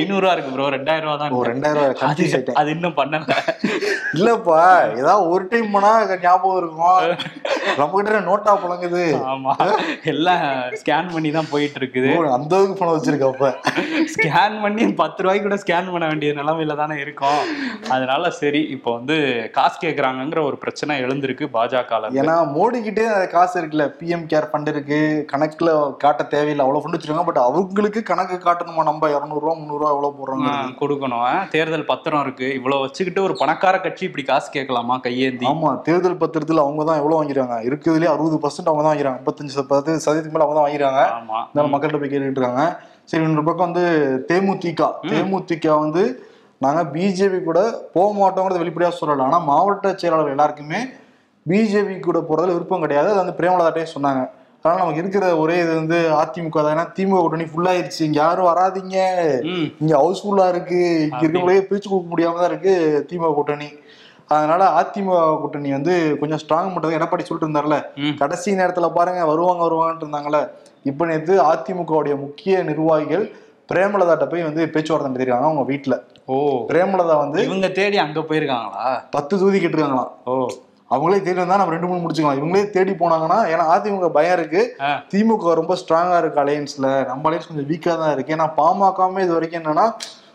ஐநூறுரூவா 0.00 0.32
இருக்கு 0.36 0.50
ப்ரோ 0.56 0.66
ரெண்டாயிரம் 0.76 1.06
ரூபா 1.06 1.16
தான். 1.22 1.32
ரெண்டாயிரம் 1.50 2.02
அது 2.08 2.26
அது 2.60 2.68
இன்னும் 2.76 2.96
பண்ணல. 2.98 3.34
இல்லப்பா 4.16 4.58
ஏதாவது 5.00 5.22
ஒரு 5.32 5.44
டைம் 5.52 5.72
போனா 5.74 5.90
ஞாபகம் 6.24 6.58
இருக்கும்? 6.60 7.00
நம்ம 7.80 7.90
கிட்ட 7.96 8.20
நோட்டா 8.28 8.52
புழங்குது. 8.62 9.02
ஆமா. 9.32 9.54
எல்லாம் 10.12 10.44
ஸ்கேன் 10.80 11.10
பண்ணி 11.14 11.30
தான் 11.38 11.50
போயிட்டு 11.52 11.80
இருக்குது 11.82 12.12
அந்த 12.36 12.52
அளவுக்கு 12.56 12.78
பணம் 12.80 12.94
வச்சிருக்க 12.96 13.26
அப்ப. 13.32 13.50
ஸ்கேன் 14.14 14.56
பண்ணி 14.64 14.86
பத்து 15.02 15.22
ரூபாய்க்கு 15.24 15.46
கூட 15.48 15.58
ஸ்கேன் 15.64 15.90
பண்ண 15.94 16.06
வேண்டிய 16.12 16.32
நிலைமையில 16.40 16.76
தானே 16.82 16.98
இருக்கோம். 17.04 17.42
அதனால 17.96 18.30
சரி 18.40 18.62
இப்போ 18.76 18.92
வந்து 18.98 19.16
காசு 19.58 19.76
கேக்குறாங்கங்கிற 19.84 20.42
ஒரு 20.50 20.58
பிரச்சனை 20.64 21.00
எழுந்திருக்கு 21.06 21.48
பாஜக 21.58 22.00
ஏன்னா 22.22 22.36
மோடி 22.56 22.78
கிட்டே 22.86 23.04
காசு 23.36 23.54
இருக்குல்ல. 23.60 23.86
பிஎம் 24.00 24.26
கேர் 24.32 24.50
ஃபண்ட் 24.52 24.72
இருக்கு. 24.74 25.00
கணக்குல 25.32 25.70
காட்ட 26.04 26.22
தேவையில்லை 26.34 26.64
அவ்வளவு 26.76 26.82
ஃபண்ட் 26.82 26.96
வச்சிருக்காங்க. 26.96 27.24
பட் 27.24 27.36
அவங்களுக்கு 27.36 28.02
கணக்கு 28.02 28.36
காட்டணுமா? 28.36 28.82
நம்ம 28.82 29.08
இரநூறுவா 29.08 29.54
முந்நூறுவா 29.56 29.88
எவ்வளவு 29.88 30.14
போடுறாங்க? 30.18 30.50
கொடுக்கணும். 30.80 31.48
தேர்தல் 31.48 31.84
பத்திரம் 31.84 32.22
இருக்கு. 32.22 32.54
இவ்வளவு 32.54 32.80
வச்சுக்கிட்டு 32.80 33.22
ஒரு 33.22 33.36
பணக்கார 33.38 33.80
கட்சி 33.80 34.04
இப்படி 34.04 34.24
காசு 34.24 34.50
கேட்கலாமா? 34.50 34.98
கையேந்தி. 34.98 35.46
ஆமா 35.46 35.80
தேர்தல் 35.80 36.16
பத்திரத்துல 36.16 36.58
அவங்க 36.58 36.84
தான் 36.84 36.96
எவ்வளவு 36.96 37.24
வாங்கிறாங்க 37.24 37.56
இருக்கிறதுலயே 37.62 38.04
அறுபது 38.04 38.38
பர்சன்ட் 38.38 38.64
அவங்க 38.64 38.82
தான் 38.82 38.96
வாங்கிறாங்க 38.96 39.20
முப்பத்தஞ்சு 39.20 39.54
சதவீத- 39.56 39.98
சதவீதத்துக்கு 39.98 40.32
மேல 40.32 40.44
அவங்க 40.44 40.60
தான் 40.60 40.66
வாங்கிறாங்க 40.66 41.00
ஆமா. 41.16 41.38
இருந்தாலும் 41.44 41.72
மக்கள்கிட்ட 41.72 42.00
போய் 42.00 42.10
கேட்டுட்டு 42.10 42.40
இருக்காங்க. 42.40 42.62
சரி 43.04 43.24
இன்னொரு 43.24 43.44
பக்கம் 43.44 43.72
வந்து 43.72 43.84
தேமுதிக. 44.28 44.92
தேமுதிக 45.02 45.78
வந்து 45.78 46.02
நாங்க 46.58 46.82
பிஜேபி 46.92 47.42
கூட 47.42 47.60
போக 47.92 48.10
மாட்டோங்கிறத 48.18 48.58
வெளிப்படையா 48.58 48.92
சொல்லல. 49.00 49.22
ஆனா 49.22 49.38
மாவட்ட 49.38 49.94
செயலாளர் 49.96 50.28
எல்லாருக்குமே 50.28 50.80
பிஜேபி 51.46 52.00
கூட 52.00 52.18
போறதுல 52.18 52.52
விருப்பம் 52.52 52.80
கிடையாது. 52.80 53.10
அது 53.10 53.16
வந்து 53.16 53.36
பிரேமலதாட்டே 53.38 53.86
சொன்னாங்க. 53.94 54.22
அதனால 54.66 54.80
நமக்கு 54.80 55.02
இருக்கிற 55.02 55.24
ஒரே 55.36 55.56
இது 55.60 55.72
வந்து 55.74 55.98
அதிமுக 56.18 56.58
தான். 56.58 56.72
ஏன்னா 56.74 56.86
திமுக 56.94 57.18
கூட்டணி 57.18 57.44
ஃபுல் 57.44 57.68
ஆயிருச்சு. 57.72 58.00
இங்க 58.00 58.18
யாரும் 58.20 58.48
வராதீங்க. 58.48 58.96
இங்க 59.80 59.92
ஹவுஸ்ஃபுல்லா 59.98 60.46
இருக்கு. 60.48 60.80
இங்க 61.04 61.20
இருக்கிறவங்களே 61.20 61.66
பிரிச்சு 61.68 61.88
கொடுக்க 61.88 62.08
முடியாம 62.12 62.40
தான் 62.40 62.50
இருக்கு 62.52 62.74
திமுக 63.10 63.32
கூட்டணி. 63.34 63.68
அதனால 64.28 64.62
அதிமுக 64.78 65.18
கூட்டணி 65.42 65.70
வந்து 65.72 65.92
கொஞ்சம் 66.20 66.40
ஸ்ட்ராங் 66.42 66.72
பண்றது 66.72 66.98
எடப்பாடி 66.98 67.26
சொல்லிட்டு 67.26 67.48
இருந்தார்ல. 67.48 67.76
கடைசி 68.16 68.58
நேரத்துல 68.60 68.88
பாருங்க 68.92 69.24
வருவாங்க 69.26 69.62
வருவாங்கன்னு 69.62 70.02
இருந்தாங்கல்ல. 70.02 70.40
இப்ப 70.84 71.06
நேத்து 71.06 71.34
அதிமுகவுடைய 71.46 72.16
முக்கிய 72.18 72.62
நிர்வாகிகள் 72.64 73.24
பிரேமலதாட்ட 73.68 74.24
போய் 74.26 74.42
வந்து 74.42 74.62
பேச்சுவார்த்தை 74.74 75.08
நடத்திருக்காங்க 75.08 75.48
அவங்க 75.48 75.64
வீட்டுல 75.70 75.94
ஓ. 76.28 76.36
பிரேமலதா 76.68 77.16
வந்து 77.16 77.40
இவங்க 77.44 77.68
தேடி 77.72 77.96
அங்க 77.98 78.20
போயிருக்காங்களா? 78.20 78.84
பத்து 79.10 79.32
தொகுதி 79.38 79.58
கேட்டிருக்காங்களாம். 79.58 80.12
ஓ. 80.26 80.34
அவங்களே 80.90 81.22
தேடி 81.22 81.38
வந்தா 81.38 81.56
நம்ம 81.56 81.72
ரெண்டு 81.74 81.86
மூணு 81.86 82.00
முடிச்சுக்கலாம். 82.02 82.38
இவங்களே 82.40 82.70
தேடி 82.70 82.92
போனாங்கன்னா 82.92 83.38
ஏன்னா 83.52 83.64
அதிமுக 83.76 84.08
பயம் 84.08 84.38
இருக்கு. 84.38 84.76
திமுக 85.12 85.54
ரொம்ப 85.60 85.76
ஸ்ட்ராங்கா 85.80 86.18
இருக்கு 86.18 86.40
அலையன்ஸ்ல 86.44 87.06
நம்ம 87.06 87.30
அலையன்ஸ் 87.30 87.48
கொஞ்சம் 87.48 87.70
வீக்கா 87.70 87.98
தான் 88.02 88.12
இருக்கு. 88.12 88.36
ஏன்னா 88.36 88.46
பாமகமே 88.60 89.22
இது 89.22 89.32
வரைக்கும் 89.32 89.62
என்னன்னா 89.62 89.86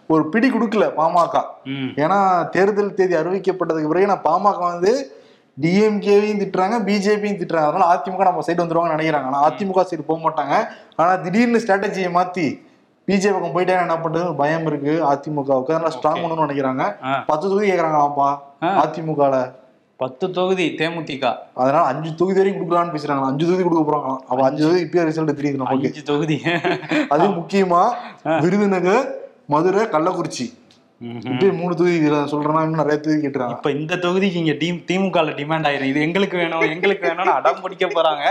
ஒரு 0.07 0.29
பிடி 0.29 0.49
கொடுக்கல 0.49 0.85
பாமக. 0.99 1.35
ஏன்னா 1.95 2.49
தேர்தல் 2.49 2.93
தேதி 2.93 3.15
அறிவிக்கப்பட்டதுக்கு 3.15 3.87
பிறகு 3.87 4.05
நான் 4.05 4.27
பாமக 4.29 4.59
வந்து 4.59 5.19
டிஎம்கேவையும் 5.61 6.41
திட்டுறாங்க 6.41 6.75
பிஜேபியும் 6.87 7.39
திட்டுறாங்க. 7.39 7.69
அதனால 7.69 7.85
அதிமுக 7.93 8.17
நம்ம 8.17 8.43
சைடு 8.47 8.61
வந்துருவாங்கன்னு 8.63 8.97
நினைக்கிறாங்க. 8.97 9.29
ஆனா 9.31 9.49
அதிமுக 9.49 9.85
சைடு 9.91 10.01
போக 10.01 10.29
மாட்டாங்க. 10.29 10.53
ஆனா 10.95 11.15
திடீர்னு 11.15 11.57
ஸ்ட்ராட்டஜியை 11.57 12.11
மாத்தி 12.17 12.45
பிஜேபி 13.07 13.33
பக்கம் 13.33 13.55
போயிட்டாங்க 13.55 13.85
என்ன 13.87 13.95
பண்றது? 13.95 14.35
பயம் 14.35 14.65
இருக்கு. 14.65 14.93
அதிமுகவுக்கு. 15.11 15.71
அதனால 15.71 15.91
ஸ்ட்ராங் 15.95 16.21
பண்ணணும்னு 16.23 16.45
நினைக்கிறாங்க. 16.45 16.83
பத்து 17.25 17.49
தொகுதி 17.49 17.71
கேக்குறாங்களாம்ப்பா 17.71 18.29
ஆ. 18.63 18.83
அதிமுகல. 18.83 19.37
பத்து 20.01 20.25
தொகுதி 20.37 20.65
தேமுதிக. 20.77 21.23
அதனால 21.61 21.83
அஞ்சு 21.89 22.11
தொகுதி 22.19 22.39
வரைக்கும் 22.39 22.61
கொடுக்கலாம்னு 22.61 22.93
பேசுறாங்க 22.93 23.25
அஞ்சு 23.31 23.45
தொகுதி 23.47 23.63
கொடுக்க 23.65 23.83
போறாங்களாம் 23.89 24.21
அப்ப 24.29 24.39
அஞ்சு. 24.47 24.61
தொகுதி 24.63 24.81
இப்பயே 24.85 25.03
ரிசல்ட் 25.09 25.39
தெரியுது 25.39 25.67
அஞ்சு 25.73 26.03
தொகுதி. 26.09 26.37
அது 27.13 27.25
முக்கியமா 27.39 27.81
விருதுநகர் 28.43 29.05
மதுரை 29.53 29.83
கள்ளக்குறிச்சி. 29.93 30.45
இப்பயே 31.01 31.51
மூணு 31.59 31.73
தொகுதி 31.77 31.93
இதுல 31.99 32.17
சொல்றேன்னா 32.31 32.59
இன்னும் 32.65 32.81
நிறைய 32.81 32.97
தொகுதி 33.03 33.19
கேட்டுறாங்க. 33.21 33.53
இப்ப 33.57 33.69
இந்த 33.77 33.93
தொகுதிக்கு 34.03 34.37
இங்க 34.41 34.53
டீம் 34.63 34.77
திமுக 34.89 35.21
டிமாண்ட் 35.39 35.67
ஆயிரும். 35.69 35.89
இது 35.91 35.99
எங்களுக்கு 36.07 36.35
வேணும் 36.41 36.65
எங்களுக்கு 36.73 37.03
வேணும்னு 37.07 37.33
அடம் 37.37 37.61
பிடிக்க 37.63 37.85
போறாங்க. 37.95 38.23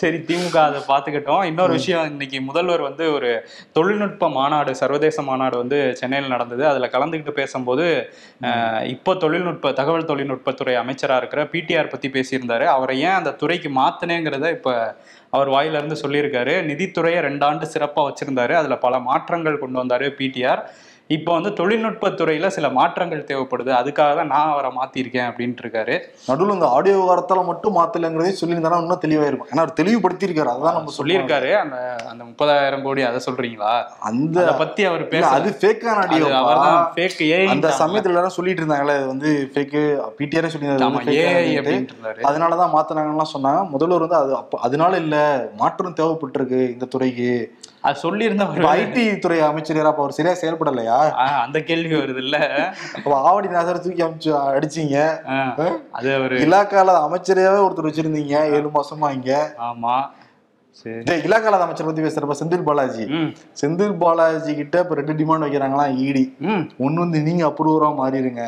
சரி 0.00 0.18
திமுக 0.28 0.56
அதை 0.68 0.80
பாத்துக்கிட்டோம் 0.90 1.44
இன்னொரு 1.50 1.72
விஷயம் 1.78 2.08
இன்னைக்கு 2.12 2.40
முதல்வர் 2.48 2.82
வந்து 2.88 3.06
ஒரு 3.16 3.30
தொழில்நுட்ப 3.78 4.28
மாநாடு 4.38 4.74
சர்வதேச 4.80 5.22
மாநாடு 5.28 5.56
வந்து 5.62 5.78
சென்னையில் 6.00 6.34
நடந்தது. 6.34 6.66
அதுல 6.72 6.90
கலந்துக்கிட்டு 6.96 7.34
பேசும்போது 7.40 7.86
இப்போ 8.94 9.14
தொழில்நுட்ப 9.24 9.72
தகவல் 9.80 10.08
தொழில்நுட்பத்துறை 10.10 10.76
அமைச்சரா 10.82 11.18
இருக்கிற 11.22 11.42
பிடிஆர் 11.54 11.92
பத்தி 11.94 12.10
பேசியிருந்தாரு. 12.18 12.68
அவரை 12.76 12.98
ஏன் 13.06 13.18
அந்த 13.20 13.34
துறைக்கு 13.44 13.72
மாத்தினேங்கிறத 13.80 14.52
இப்ப 14.58 14.76
அவர் 15.36 15.50
வாயில 15.56 15.80
இருந்து 15.80 15.96
சொல்லியிருக்காரு. 16.04 16.54
நிதித்துறையை 16.68 17.18
ரெண்டாண்டு 17.28 17.64
சிறப்பா 17.74 18.04
வச்சிருந்தாரு. 18.10 18.54
அதுல 18.60 18.76
பல 18.86 18.94
மாற்றங்கள் 19.08 19.60
கொண்டு 19.64 19.78
வந்தாரு 19.82 20.06
பிடிஆர் 20.20 20.62
இப்போ 21.10 21.30
வந்து 21.36 21.50
தொழில்நுட்பத்துறையில 21.58 22.48
சில 22.56 22.66
மாற்றங்கள் 22.76 23.24
தேவைப்படுது. 23.30 23.70
அதுக்காக 23.78 24.10
தான் 24.18 24.30
நான் 24.32 24.50
அவரை 24.52 24.70
மாத்திருக்கேன் 24.76 25.28
அப்படின்ட்டு 25.30 25.62
இருக்காரு 25.64 25.94
நடுவுல 26.28 26.56
இந்த 26.56 26.68
ஆடியோ 26.76 26.94
விவகாரத்தால 26.98 27.42
மட்டும் 27.48 27.76
மாத்தலங்கிறதே 27.78 28.32
சொல்லியிருந்தானா 28.40 28.78
இன்னும் 28.82 29.02
தெளிவா 29.04 29.24
இருக்கும். 29.30 29.48
ஏன்னா 29.50 29.62
அவர் 29.64 29.78
தெளிவுபடுத்தியிருக்காரு. 29.80 30.50
அதான் 30.54 30.76
நம்ம 30.78 30.94
சொல்லியிருக்காரு. 30.98 31.50
அந்த 31.62 31.76
அந்த 32.10 32.22
முப்பதாயிரம் 32.28 32.84
கோடி 32.86 33.04
அதை 33.08 33.20
சொல்றீங்களா? 33.26 33.72
அந்த 34.10 34.38
பத்தி 34.62 34.84
அவர் 34.90 35.04
பேச 35.14 35.30
அது 35.38 35.50
ஃபேக்கான 35.60 35.96
ஆடியோ 36.04 36.28
அவர்தான் 36.42 36.78
fake 36.98 37.18
AI 37.28 37.42
அந்த 37.46 37.56
ன்ட்டாங்க. 37.60 37.80
சமயத்துல 37.82 38.14
எல்லாரும் 38.14 38.36
சொல்லிட்டு 38.38 38.62
இருந்தாங்களே 38.62 38.96
வந்து 39.12 39.32
ஃபேக்கு 39.52 39.82
பிடிஆரே 40.20 40.50
ஆமா 40.86 41.00
சொல்லியிருந்தாரு 41.00 41.74
இருந்தாரு 41.80 42.22
அதனாலதான் 42.30 42.74
மாத்தினாங்கன்னு 42.76 43.34
சொன்னாங்க. 43.34 43.62
முதல்வர் 43.74 44.06
வந்து 44.06 44.20
அது 44.22 44.32
அப்ப 44.42 44.60
அதனால 44.68 45.02
இல்ல 45.04 45.16
மாற்றம் 45.62 45.98
தேவைப்பட்டிருக்கு 46.00 46.62
இந்த 46.74 46.88
துறைக்கு. 46.94 47.32
அது 47.84 48.00
சொல்லியிருந்த 48.02 48.44
ஒரு 48.48 48.64
ஐடி 48.72 49.18
துறை 49.18 49.40
அமைச்சர் 49.40 49.78
அவர் 49.82 50.10
சரியா 50.10 50.34
செயல்படலையா? 50.34 50.96
அந்த 51.42 51.58
கேள்வி 51.60 51.94
வருது 51.94 52.16
இல்ல 52.16 52.36
அப்ப 52.96 53.14
ஆவடி 53.22 53.48
நாசர 53.48 53.78
தூக்கி 53.78 54.02
அமைச்சு 54.02 54.30
அடிச்சீங்க. 54.50 54.96
அது 55.92 56.14
அவரு 56.14 56.40
இலாக்கால 56.40 56.96
அமைச்சரையாவே 57.06 57.60
ஒருத்தர் 57.64 57.88
வச்சிருந்தீங்க 57.88 58.34
ஏழு 58.50 58.70
மாசமா 58.70 59.10
இங்க. 59.10 59.32
ஆமா. 59.62 59.94
இலாக்கால 61.24 61.60
அமைச்சர் 61.60 61.86
பத்தி 61.86 62.02
பேசுறப்ப 62.02 62.34
செந்தில் 62.40 62.62
பாலாஜி. 62.62 63.06
செந்தில் 63.60 63.96
பாலாஜி 63.96 64.54
கிட்ட 64.54 64.78
இப்ப 64.78 64.94
ரெண்டு 64.94 65.12
டிமாண்ட் 65.12 65.46
வைக்கிறாங்களா 65.46 65.86
ம். 66.46 66.62
ஒண்ணு 66.78 66.98
வந்து 66.98 67.20
நீங்க 67.20 67.46
அப்ரூவரா 67.48 67.88
மாறிடுங்க. 67.96 68.44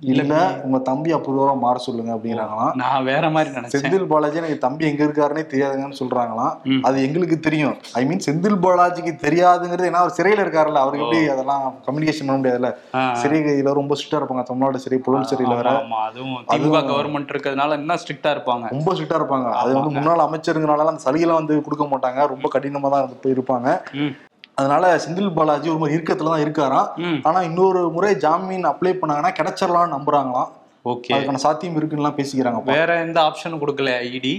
இல்ல 0.00 0.38
உங்க 0.66 0.78
தம்பி 0.88 1.10
அப்ரூவரா 1.16 1.52
மாற 1.62 1.76
சொல்லுங்க 1.84 2.10
அப்படிங்கிறாங்களாம். 2.14 2.72
நான் 2.82 3.06
வேற 3.10 3.24
மாதிரி 3.34 3.50
நினைச்சேன். 3.56 3.82
செந்தில் 3.84 4.08
பாலாஜி 4.10 4.40
எனக்கு 4.40 4.58
தம்பி 4.64 4.88
எங்க 4.88 5.02
இருக்காருன்னே 5.06 5.44
தெரியாதுங்கன்னு 5.52 5.98
சொல்றாங்களாம். 6.00 6.52
அது 6.88 6.96
எங்களுக்கு 7.06 7.38
தெரியும். 7.46 7.76
ஐ 8.00 8.02
மீன் 8.08 8.22
செந்தில் 8.26 8.58
பாலாஜிக்கு 8.64 9.12
தெரியாதுங்கிறது 9.24 9.88
ஏன்னா 9.90 10.02
அவர் 10.04 10.16
சிறையில 10.18 10.44
இருக்காருல்ல 10.46 10.82
அவருக்கு 10.84 11.06
எப்படி 11.06 11.22
அதெல்லாம் 11.34 11.64
கம்யூனிகேஷன் 11.86 12.28
பண்ண 12.28 12.38
முடியாதுல்ல? 12.42 12.72
கையில 13.46 13.72
ரொம்ப 13.80 13.94
ஸ்ட்ரிக்டா 13.96 14.20
இருப்பாங்க 14.20 14.44
தமிழ்நாடு 14.50 14.84
சிறை 14.84 14.98
புழல் 15.06 15.28
சிறையில 15.32 15.56
வேற. 15.60 15.72
அதுவும் 16.06 16.36
திமுக 16.52 16.82
கவர்மெண்ட் 16.92 17.32
இருக்கிறதுனால 17.34 17.78
இன்னும் 17.80 18.00
ஸ்ட்ரிக்டா 18.04 18.30
இருப்பாங்க. 18.36 18.66
ரொம்ப 18.76 18.94
ஸ்ட்ரிக்டா 18.94 19.18
இருப்பாங்க. 19.20 19.48
அது 19.62 19.72
வந்து 19.78 19.94
முன்னாள் 19.96 20.26
அமைச்சருங்கனால 20.26 20.88
அந்த 20.92 21.04
சலுகைலாம் 21.08 21.40
வந்து 21.42 21.56
கொடுக்க 21.68 21.86
மாட்டாங்க. 21.94 22.28
ரொம்ப 22.34 22.50
கடினமா 22.56 22.90
தான் 22.94 23.34
இருப்பாங்க 23.36 23.68
அதனால 24.58 24.96
செந்தில் 24.96 25.32
பாலாஜி 25.32 25.68
ஒரு 25.68 25.78
மாதிரி 25.78 25.96
இறுக்கத்துல 25.96 26.30
தான் 26.32 26.44
இருக்காராம் 26.44 27.20
ஆனா 27.22 27.42
இன்னொரு 27.42 27.90
முறை 27.90 28.14
ஜாமீன் 28.14 28.64
அப்ளை 28.64 28.92
பண்ணாங்கன்னா 29.00 29.32
கிடைச்சிடலாம்னு 29.38 29.94
நம்புறாங்களாம். 29.96 30.50
ஓகே. 30.84 31.10
அதுக்கான 31.14 31.34
சாத்தியம் 31.34 31.76
இருக்குன்னு 31.76 32.08
பேசிக்கிறாங்க. 32.18 32.62
வேற 32.64 32.98
எந்த 33.00 33.20
ஆப்ஷனும் 33.20 33.62
கொடுக்கல 33.62 33.92
ஆப்ஷன் 34.00 34.34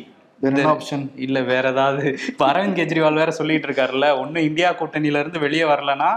இல்ல 1.16 1.42
வேற 1.42 1.70
ஏதாவது. 1.70 2.18
இப்ப 2.28 2.48
அரவிந்த் 2.52 2.80
கெஜ்ரிவால் 2.80 3.14
வேற 3.14 3.32
சொல்லிட்டு 3.32 3.68
இருக்காருல்ல 3.68 4.08
ஒண்ணு 4.22 4.38
இந்தியா 4.38 4.74
கூட்டணியில 4.74 5.22
இருந்து 5.24 5.40
வெளியே 5.40 5.64
வரலன்னா 5.64 6.10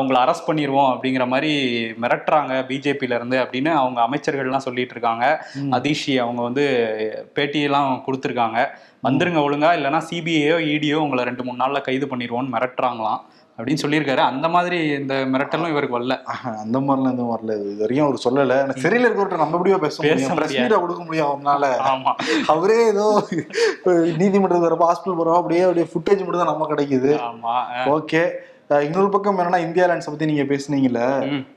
உங்களை 0.00 0.18
அரெஸ்ட் 0.22 0.48
பண்ணிடுவோம் 0.48 0.90
அப்படிங்கிற 0.92 1.24
மாதிரி 1.26 1.52
மிரட்டுறாங்க 2.02 2.52
பிஜேபியில 2.70 3.18
இருந்து 3.18 3.38
அப்படின்னு 3.38 3.70
அவங்க 3.72 4.00
அமைச்சர்கள்லாம் 4.06 4.66
சொல்லிட்டு 4.66 4.94
இருக்காங்க 4.94 5.26
அதிஷி 5.70 6.18
அவங்க 6.18 6.42
வந்து 6.42 6.64
பேட்டியெல்லாம் 7.34 7.92
கொடுத்துருக்காங்க. 8.06 8.58
வந்துருங்க 9.08 9.40
ஒழுங்கா. 9.46 9.70
இல்லைன்னா 9.78 10.00
சிபிஐயோ 10.10 10.58
இடியோ 10.74 10.94
உங்களை 10.94 11.24
ரெண்டு 11.24 11.44
மூணு 11.44 11.64
நாள்ல 11.64 11.80
கைது 11.80 12.06
பண்ணிடுவோம்னு 12.06 12.54
மிரட்டுறாங்களாம். 12.56 13.22
அப்படின்னு 13.62 13.82
சொல்லியிருக்காரு. 13.82 14.22
அந்த 14.32 14.46
மாதிரி 14.54 14.78
இந்த 15.00 15.14
மிரட்டலும் 15.32 15.72
இவருக்கு 15.72 15.96
வரல. 15.98 16.14
அந்த 16.64 16.78
மாதிரிலாம் 16.86 17.14
எதுவும் 17.16 17.34
வரல. 17.34 17.56
இது 17.60 17.82
வரையும் 17.82 18.06
அவர் 18.06 18.24
சொல்லல. 18.24 18.54
சிறையில 18.84 19.06
இருக்கிறவர்கிட்ட 19.06 19.42
நம்ம 19.42 19.56
எப்படியோ 19.58 19.78
பேச 19.84 19.96
முடியும் 20.02 20.84
கொடுக்க 20.84 21.02
முடியும் 21.08 21.28
அவனால 21.32 21.68
ஆமா. 21.90 22.14
அவரே 22.54 22.78
ஏதோ 22.92 23.06
நீதிமன்றத்துக்கு 24.22 24.68
வரப்ப 24.68 24.88
ஹாஸ்பிட்டல் 24.90 25.20
போறோம் 25.20 25.40
அப்படியே 25.40 25.62
அப்படியே 25.66 25.88
ஃபுட்டேஜ் 25.92 26.24
மட்டும் 26.24 26.42
தான் 26.42 26.52
நம்ம 26.52 26.68
கிடைக்குது. 26.72 27.12
ஆமா. 27.28 27.54
ஓகே 27.96 28.22
இன்னொரு 28.86 29.08
பக்கம் 29.14 29.38
என்னன்னா 29.38 29.58
இந்தியா 29.66 29.86
அலைன்ஸ் 29.86 30.10
பத்தி 30.10 30.28
நீங்க 30.30 30.44
பேசுனீங்கல்ல. 30.50 31.00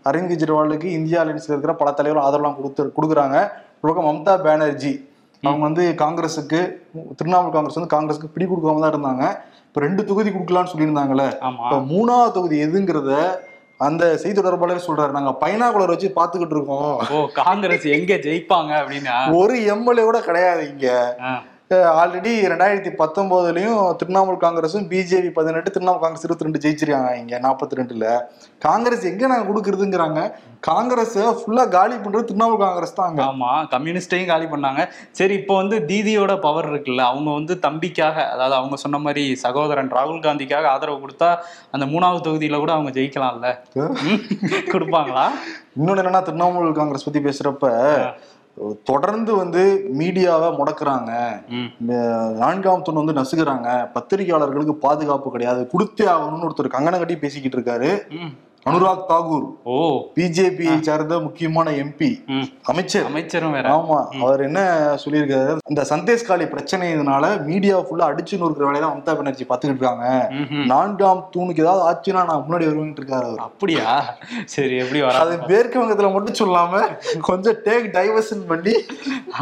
அரவிந்த் 0.09 0.31
கெஜ்ரிவாலுக்கு 0.31 0.87
இந்தியா 0.99 1.19
அலைன்ஸ்ல 1.23 1.53
இருக்கிற 1.53 1.73
பல 1.81 1.91
தலைவரும் 1.99 2.25
ஆதரவுலாம் 2.27 2.57
கொடுத்து 2.57 2.91
கொடுக்குறாங்க. 2.97 3.37
ஒரு 3.81 3.89
பக்கம் 3.89 4.09
மம்தா 4.09 4.33
பானர்ஜி 4.47 4.93
அவங்க 5.43 5.63
வந்து 5.69 5.83
காங்கிரஸுக்கு 6.03 6.59
திரிணாமுல் 7.19 7.55
காங்கிரஸ் 7.55 7.79
வந்து 7.79 7.93
காங்கிரஸுக்கு 7.95 8.33
பிடி 8.35 8.45
கொடுக்காம 8.45 8.83
தான் 8.83 8.93
இருந்தாங்க. 8.93 9.25
இப்ப 9.67 9.79
ரெண்டு 9.85 10.05
தொகுதி 10.05 10.29
கொடுக்கலாம்னு 10.29 10.71
சொல்லியிருந்தாங்கல்ல. 10.73 11.25
இப்ப 11.65 11.79
மூணாவது 11.91 12.35
தொகுதி 12.37 12.57
எதுங்கிறத 12.67 13.13
அந்த 13.85 14.03
செய்தி 14.21 14.35
தொடர்பாளர் 14.41 14.85
சொல்றாரு. 14.85 15.11
நாங்க 15.17 15.31
பைனாகுலர் 15.41 15.93
வச்சு 15.93 16.09
பாத்துக்கிட்டு 16.19 16.55
இருக்கோம். 16.57 16.93
ஓ 17.15 17.25
காங்கிரஸ் 17.41 17.87
எங்க 17.97 18.13
ஜெயிப்பாங்க 18.27 18.71
அப்படின்னா? 18.81 19.17
ஒரு 19.39 19.55
எம்எல்ஏ 19.73 20.05
கூட 20.09 20.21
கிடையாது 20.29 20.63
இங்க. 20.71 20.87
ஆல்ரெடி 21.71 22.31
ரெண்டாயிரத்தி 22.51 22.91
பத்தொன்பதுலயும் 22.99 23.79
திரிணாமுல் 23.99 24.41
காங்கிரஸும் 24.43 24.83
பிஜேபி 24.89 25.29
பதினெட்டு 25.37 25.69
திரிணாமுல் 25.75 26.01
காங்கிரஸ் 26.03 26.25
இருபத்தி 26.25 26.45
ரெண்டு 26.45 26.61
ஜெயிச்சிருக்காங்க 26.63 27.11
இங்க 27.21 27.37
நாற்பத்தி 27.45 27.79
ரெண்டுல 27.79 28.09
காங்கிரஸ் 28.61 29.05
எங்க 29.05 29.27
நாங்க 29.27 29.47
கொடுக்கறதுங்கிறாங்க? 29.47 30.19
காங்கிரஸ் 30.63 31.15
ஃபுல்லா 31.39 31.63
காலி 31.69 31.95
பண்றது 31.95 32.27
திரிணாமுல் 32.29 32.61
காங்கிரஸ் 32.63 32.95
தான் 32.97 33.09
அங்க. 33.09 33.23
ஆமா 33.23 33.49
கம்யூனிஸ்டையும் 33.73 34.31
காலி 34.31 34.45
பண்ணாங்க. 34.45 34.83
சரி 35.11 35.33
இப்போ 35.33 35.55
வந்து 35.55 35.79
தீதியோட 35.89 36.35
பவர் 36.39 36.69
இருக்குல்ல 36.71 37.03
அவங்க 37.09 37.29
வந்து 37.33 37.55
தம்பிக்காக 37.65 38.17
அதாவது 38.33 38.55
அவங்க 38.55 38.77
சொன்ன 38.83 39.01
மாதிரி 39.05 39.25
சகோதரன் 39.45 39.91
ராகுல் 39.97 40.25
காந்திக்காக 40.27 40.71
ஆதரவு 40.73 41.03
கொடுத்தா 41.03 41.31
அந்த 41.71 41.87
மூணாவது 41.93 42.25
தொகுதியில 42.27 42.59
கூட 42.59 42.73
அவங்க 42.77 42.93
ஜெயிக்கலாம்ல? 42.97 43.49
கொடுப்பாங்களா? 44.73 45.25
இன்னொன்னு 45.77 46.01
என்னன்னா 46.01 46.23
திரிணாமுல் 46.23 46.79
காங்கிரஸ் 46.79 47.07
பத்தி 47.07 47.21
பேசுறப்ப 47.25 47.67
தொடர்ந்து 48.83 49.31
வந்து 49.35 49.61
மீடியாவை 49.99 50.49
முடக்குறாங்க. 50.57 51.11
நான்காம் 52.41 52.81
தூண் 52.81 52.99
வந்து 53.01 53.17
நசுக்குறாங்க. 53.21 53.69
பத்திரிகையாளர்களுக்கு 53.95 54.75
பாதுகாப்பு 54.85 55.31
கிடையாது. 55.31 55.61
கொடுத்தே 55.73 56.05
ஆகணும்னு 56.13 56.47
ஒருத்தர் 56.49 56.75
கங்கணம் 56.75 56.99
கட்டி 56.99 57.17
பேசிக்கிட்டு 57.17 57.59
இருக்காரு. 57.59 57.91
அனுராக் 58.65 59.01
தாகூர் 59.09 59.43
ஓ. 59.71 59.73
பிஜேபி 60.15 60.67
சார்ந்த 60.85 61.15
முக்கியமான 61.25 61.67
எம்பி 61.81 62.07
அமைச்சர். 62.65 63.05
அமைச்சரும் 63.09 63.53
வேற. 63.57 63.65
ஆமா 63.75 63.97
அவர் 64.21 64.41
என்ன 64.47 64.59
சொல்லியிருக்காரு? 65.03 65.51
இந்த 65.71 65.81
சந்தேஷ்காலி 65.91 66.45
பிரச்சனையினால 66.53 67.25
மீடியா 67.49 67.75
ஃபுல்லா 67.87 68.07
அடிச்சு 68.11 68.39
நொறுக்கிற 68.41 68.67
வேலையை 68.69 68.83
தான் 68.83 68.95
மம்தா 68.95 69.15
பானர்ஜி 69.19 69.47
பாத்துக்கிட்டு 69.51 69.75
இருக்காங்க. 69.75 70.07
நான்காம் 70.73 71.23
தூணுக்கு 71.35 71.63
ஏதாவது 71.65 71.85
ஆச்சுன்னா 71.89 72.23
நான் 72.31 72.43
முன்னாடி 72.45 72.67
வருவேன்ட்டு 72.69 73.01
இருக்காரு 73.03 73.27
அவர். 73.29 73.43
அப்படியா? 73.47 73.85
சரி 74.55 74.75
எப்படி 74.83 75.01
வர 75.07 75.21
அது 75.25 75.37
மேற்கு 75.53 75.81
வங்கத்துல 75.83 76.11
மட்டும் 76.15 76.39
சொல்லாம 76.41 76.81
கொஞ்சம் 77.29 77.59
டேக் 77.67 77.87
டைவர்ஷன் 77.97 78.45
பண்ணி 78.51 78.75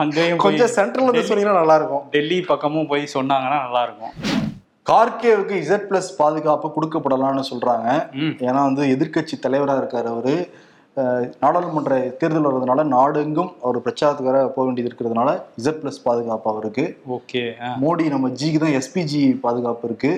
அங்கேயும் 0.03 0.43
கொஞ்சம் 0.47 0.73
சென்ட்ரல் 0.77 1.09
வந்து 1.09 1.27
சொன்னீங்கன்னா 1.29 1.61
நல்லா 1.61 1.77
இருக்கும். 1.81 2.05
டெல்லி 2.17 2.39
பக்கமும் 2.51 2.91
போய் 2.93 3.13
சொன்னாங்கன்னா 3.17 3.59
நல்லா 3.65 3.83
இருக்கும். 3.87 4.13
கார்கேவுக்கு 4.89 5.55
இசட் 5.63 5.87
பிளஸ் 5.89 6.09
பாதுகாப்பு 6.17 6.67
கொடுக்கப்படலாம்னு 6.75 7.43
சொல்றாங்க. 7.49 7.89
ஏன்னா 8.47 8.61
வந்து 8.67 8.83
எதிர்க்கட்சி 8.95 9.35
தலைவரா 9.45 9.75
இருக்காரு 9.81 10.09
அவரு. 10.13 10.35
நாடாளுமன்ற 11.43 11.93
தேர்தல் 12.21 12.47
வர்றதுனால 12.47 12.83
நாடெங்கும் 12.95 13.51
அவர் 13.65 13.77
பிரச்சாரத்துக்கு 13.85 14.29
வேற 14.29 14.41
போக 14.55 14.65
வேண்டியது 14.65 14.89
இருக்கிறதுனால 14.89 15.29
இசட் 15.59 15.79
பிளஸ் 15.83 16.03
பாதுகாப்பு 16.07 16.47
அவருக்கு. 16.51 16.85
ஓகே 17.15 17.41
மோடி 17.83 18.03
நம்ம 18.15 18.29
ஜிக்கு 18.41 18.59
தான் 18.63 18.75
எஸ்பிஜி 18.79 19.21
பாதுகாப்பு 19.45 19.87
இருக்கு. 19.89 20.11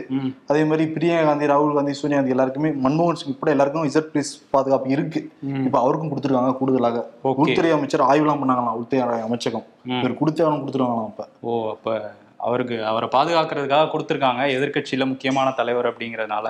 அதே 0.49 0.63
மாதிரி 0.71 0.87
பிரியங்கா 0.95 1.29
காந்தி 1.29 1.51
ராகுல் 1.53 1.77
காந்தி 1.77 1.95
சோனியா 2.01 2.19
காந்தி 2.19 2.35
எல்லாருக்குமே 2.37 2.71
மன்மோகன் 2.87 3.21
சிங் 3.21 3.39
கூட 3.43 3.55
எல்லாருக்கும் 3.55 3.87
இசட் 3.91 4.11
பிளஸ் 4.15 4.33
பாதுகாப்பு 4.57 4.93
இருக்கு. 4.97 5.21
இப்ப 5.67 5.77
அவருக்கும் 5.85 6.11
கொடுத்துருக்காங்க 6.13 6.59
கூடுதலாக. 6.59 7.05
உள்துறை 7.45 7.71
அமைச்சர் 7.77 8.07
ஆய்வுலாம் 8.11 8.43
பண்ணாங்களாம் 8.43 8.77
உள்துறை 8.81 9.23
அமைச்சகம். 9.29 9.67
இவர் 10.01 10.19
கொடுத்தாலும் 10.21 10.61
கொடுத்துருவாங்களாம் 10.65 11.11
இப்ப. 11.15 11.31
ஓ 11.47 11.63
அப்ப 11.75 11.97
அவருக்கு 12.47 12.77
அவரை 12.91 13.07
பாதுகாக்கிறதுக்காக 13.17 13.89
கொடுத்துருக்காங்க. 13.93 14.41
எதிர்க்கட்சியில 14.55 15.05
முக்கியமான 15.11 15.47
தலைவர் 15.59 15.89
அப்படிங்கிறதுனால 15.91 16.47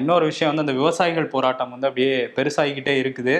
இன்னொரு 0.00 0.24
விஷயம் 0.32 0.50
வந்து 0.52 0.64
அந்த 0.66 0.76
விவசாயிகள் 0.80 1.32
போராட்டம் 1.34 1.72
வந்து 1.74 1.88
அப்படியே 1.90 2.16
பெருசாகிக்கிட்டே 2.38 2.96
இருக்குது. 3.02 3.36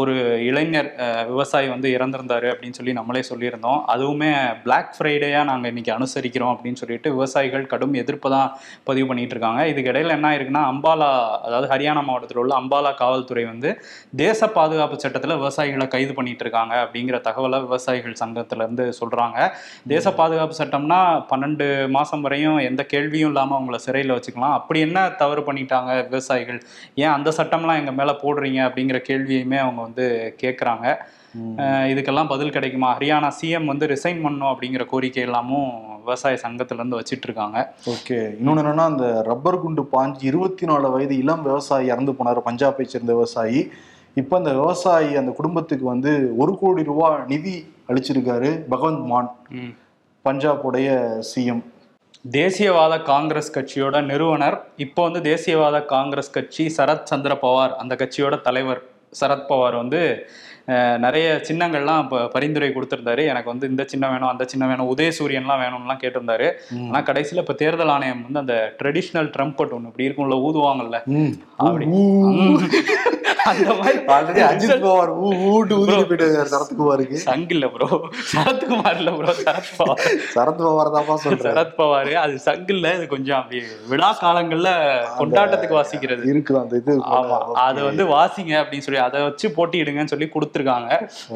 ஒரு 0.00 0.14
இளைஞர் 0.48 0.88
விவசாயி 1.30 1.68
வந்து 1.72 1.88
இறந்திருந்தாரு 1.96 2.48
அப்படின்னு 2.52 2.78
சொல்லி 2.78 2.92
நம்மளே 2.98 3.22
சொல்லியிருந்தோம். 3.28 3.78
அதுவுமே 3.92 4.30
பிளாக் 4.64 4.90
ஃப்ரைடேயா 4.96 5.40
நாங்க 5.50 5.66
இன்னைக்கு 5.72 5.92
அனுசரிக்கிறோம் 5.96 6.52
அப்படின்னு 6.54 6.80
சொல்லிட்டு 6.80 7.08
விவசாயிகள் 7.16 7.64
கடும் 7.72 7.94
எதிர்ப்பு 8.02 8.28
தான் 8.34 8.50
பதிவு 8.88 9.06
பண்ணிட்டு 9.10 9.34
இருக்காங்க. 9.36 9.60
இதுக்கு 9.70 9.90
இடையில 9.92 10.16
என்ன 10.18 10.32
இருக்குன்னா 10.38 10.64
அம்பாலா 10.72 11.08
அதாவது 11.46 11.68
ஹரியானா 11.72 12.02
மாவட்டத்தில் 12.08 12.42
உள்ள 12.42 12.54
அம்பாலா 12.60 12.92
காவல்துறை 13.02 13.44
வந்து 13.52 13.72
தேச 14.22 14.50
பாதுகாப்பு 14.58 14.98
சட்டத்துல 15.04 15.36
விவசாயிகளை 15.42 15.86
கைது 15.94 16.12
பண்ணிட்டு 16.18 16.44
இருக்காங்க 16.46 16.74
அப்படிங்கிற 16.84 17.18
தகவலை 17.28 17.60
விவசாயிகள் 17.66 18.20
சங்கத்துல 18.22 18.66
இருந்து 18.66 18.86
சொல்றாங்க. 19.00 19.38
தேச 19.94 20.06
பாதுகாப்பு 20.20 20.56
சட்டம்னா 20.60 21.00
பன்னெண்டு 21.32 21.68
மாசம் 21.96 22.24
வரையும் 22.26 22.60
எந்த 22.68 22.82
கேள்வியும் 22.92 23.32
இல்லாம 23.32 23.56
அவங்கள 23.58 23.80
சிறையில 23.86 24.16
வச்சுக்கலாம். 24.18 24.56
அப்படி 24.60 24.78
என்ன 24.88 24.98
தவறு 25.24 25.42
பண்ணிட்டாங்க 25.48 25.90
விவசாயிகள்? 26.12 26.60
ஏன் 27.02 27.14
அந்த 27.16 27.30
சட்டம்லாம் 27.40 27.80
எங்க 27.82 27.94
மேல 28.02 28.12
போடுறீங்க 28.24 28.60
அப்படிங்கிற 28.68 29.00
கேள்வியுமே 29.38 29.58
அவங்க 29.64 29.80
வந்து 29.80 30.06
கேட்குறாங்க 30.42 30.86
இதுக்கெல்லாம் 31.92 32.30
பதில் 32.30 32.54
கிடைக்குமா? 32.54 32.88
ஹரியானா 32.98 33.28
சிஎம் 33.40 33.70
வந்து 33.70 33.86
ரிசைன் 33.86 34.22
பண்ணணும் 34.22 34.50
அப்படிங்கிற 34.52 34.84
கோரிக்கை 34.92 35.22
எல்லாமும் 35.22 35.68
விவசாய 36.04 36.38
சங்கத்துல 36.42 36.78
இருந்து 36.80 36.98
வச்சிட்டு 37.00 37.26
இருக்காங்க 37.28 37.58
ஓகே. 37.94 38.18
இன்னொன்னு 38.38 38.62
என்னன்னா 38.62 38.86
அந்த 38.92 39.06
ரப்பர் 39.28 39.60
குண்டு 39.60 39.82
பாஞ்சு 39.92 40.24
இருபத்தி 40.30 40.66
நாலு 40.70 40.90
வயது 40.90 41.14
இளம் 41.22 41.44
விவசாயி 41.48 41.86
இறந்து 41.92 42.12
போனார். 42.12 42.40
பஞ்சாபை 42.48 42.86
சேர்ந்த 42.92 43.12
விவசாயி. 43.18 43.62
இப்ப 44.14 44.36
அந்த 44.40 44.52
விவசாயி 44.60 45.10
அந்த 45.22 45.32
குடும்பத்துக்கு 45.38 45.86
வந்து 45.92 46.12
ஒரு 46.42 46.54
கோடி 46.60 46.82
ரூபாய் 46.90 47.18
நிதி 47.32 47.56
அளிச்சிருக்காரு 47.88 48.50
பகவந்த் 48.72 49.04
மான். 49.12 49.30
பஞ்சாபுடைய 50.24 50.88
சிஎம் 51.32 51.64
தேசியவாத 52.38 52.94
காங்கிரஸ் 53.12 53.54
கட்சியோட 53.56 53.96
நிறுவனர். 54.10 54.56
இப்போ 54.84 55.02
வந்து 55.08 55.20
தேசியவாத 55.32 55.76
காங்கிரஸ் 55.94 56.34
கட்சி 56.36 56.64
சரத் 56.76 57.10
சந்திர 57.10 57.34
பவார் 57.42 57.74
அந்த 57.82 57.94
கட்சியோட 58.00 58.36
தலைவர். 58.48 58.80
சரத் 59.20 59.48
பவார் 59.50 59.76
வந்து 59.82 60.00
நிறைய 61.04 61.26
சின்னங்கள்லாம் 61.48 62.00
இப்போ 62.04 62.18
பரிந்துரை 62.34 62.68
கொடுத்திருந்தாரு. 62.68 63.22
எனக்கு 63.32 63.52
வந்து 63.52 63.68
இந்த 63.72 63.84
சின்னம் 63.86 64.10
வேணும் 64.10 64.30
அந்த 64.32 64.44
சின்னம் 64.46 64.70
வேணும் 64.72 64.90
உதயசூரியன்லாம் 64.94 65.62
வேணும்லாம் 65.64 66.02
கேட்டிருந்தாரு. 66.02 66.48
ஆனா 66.88 67.00
கடைசியில 67.10 67.42
இப்போ 67.44 67.56
தேர்தல் 67.62 67.92
ஆணையம் 67.94 68.22
வந்து 68.26 68.42
அந்த 68.44 68.56
ட்ரெடிஷ்னல் 68.82 69.30
ட்ரம்பட் 69.36 69.74
ஒன்று 69.76 69.90
இப்படி 69.92 70.08
இருக்கும்ல 70.08 70.38
ஊதுவாங்கல்ல. 70.48 70.98
அப்படி. 71.56 71.86
அந்த 73.50 73.68
மாதிரி 73.80 73.98
ஆல்ரெடி 74.14 74.40
அஜித் 74.48 74.82
பவார் 74.84 75.12
ஊட்டு 75.50 75.76
போயிட்டு 76.10 77.18
சங்கில்ல 77.24 77.66
ப்ரோ 77.74 77.88
சரத்குமார் 78.32 78.98
இல்ல 79.00 79.10
ப்ரோ 79.18 79.34
சரத் 79.40 79.70
பவார். 79.78 80.02
சரத் 80.34 80.62
பவார் 80.62 80.92
தான்ப்பா 80.96 81.16
சொல்றேன் 81.24 81.46
சரத் 81.48 81.74
பவார் 81.80 82.12
அது 82.24 82.36
சங்கில்ல 82.46 82.92
இது 82.98 83.06
கொஞ்சம் 83.14 83.38
அப்படி 83.40 83.60
விழா 83.92 84.10
காலங்கள்ல 84.22 84.70
கொண்டாட்டத்துக்கு 85.20 85.78
வாசிக்கிறது. 85.80 86.24
இருக்குது 86.32 86.60
அந்த 86.62 86.76
இது 86.82 86.94
ஆமா. 87.18 87.38
அதை 87.66 87.80
வந்து 87.88 88.06
வாசிங்க 88.14 88.54
அப்படின்னு 88.62 88.86
சொல்லி 88.88 89.02
அதை 89.08 89.24
வச்சு 89.28 89.48
போட்டியிடுங்கன்னு 89.58 90.14
சொல்லி 90.14 90.28
கொடுத்து 90.28 90.46
கொடுத்துருக்காங்க 90.48 90.90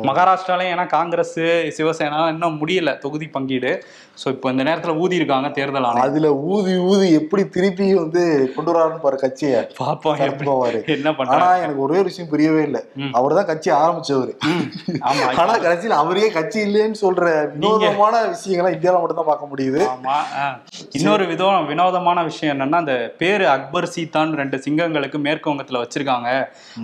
மகாராஷ்டிராலையும் 0.08 0.72
ஏன்னா 0.74 0.86
காங்கிரஸ் 0.94 1.34
சிவசேனா 1.76 2.20
இன்னும் 2.32 2.58
முடியல 2.60 2.90
தொகுதி 3.04 3.26
பங்கீடு. 3.34 3.72
ஸோ 4.20 4.26
இப்போ 4.34 4.46
இந்த 4.52 4.62
நேரத்துல 4.68 4.92
ஊதி 5.02 5.18
இருக்காங்க 5.20 5.48
தேர்தல் 5.58 5.86
ஆணையம். 5.88 6.06
அதுல 6.06 6.26
ஊதி 6.52 6.74
ஊதி 6.90 7.06
எப்படி 7.20 7.42
திருப்பி 7.56 7.86
வந்து 8.00 8.22
கொண்டு 8.56 8.70
வராருன்னு 8.72 9.02
பாரு 9.04 9.16
கட்சியை. 9.22 9.60
பார்ப்போம் 9.80 10.20
என்ன 10.96 11.12
பண்றாங்க 11.20 11.64
எனக்கு 11.64 11.82
ஒரே 11.86 11.91
ஒரு 11.98 12.04
விஷயம் 12.04 12.30
புரியவே 12.30 12.62
இல்லை. 12.62 12.80
ம். 12.94 13.12
அவர்தான் 13.12 13.44
கட்சி 13.44 13.70
ஆரம்பிச்சவரு. 13.70 14.32
ஆமா. 15.00 15.34
ஆனா 15.36 15.56
கடைசியில் 15.56 15.90
அவரே 15.90 16.30
கட்சி 16.30 16.60
இல்லைன்னு 16.60 16.94
சொல்ற 17.00 17.24
வினோதமான 17.52 18.24
விஷயங்களை 18.24 18.78
இந்தியாவில 18.78 19.00
மட்டும் 19.00 19.16
தான் 19.16 19.30
பார்க்க 19.32 19.48
முடியுது. 19.52 19.80
இன்னொரு 20.90 21.26
விதம் 21.26 21.66
வினோதமான 21.66 22.22
விஷயம் 22.22 22.60
என்னன்னா 22.60 22.74
அந்த 22.74 23.14
பேரு 23.18 23.48
அக்பர் 23.48 23.92
சீதான் 23.96 24.34
ரெண்டு 24.34 24.62
சிங்கங்களுக்கு 24.64 25.18
மேற்கு 25.18 25.54
வங்கத்துல 25.54 25.84
வச்சிருக்காங்க 25.84 26.28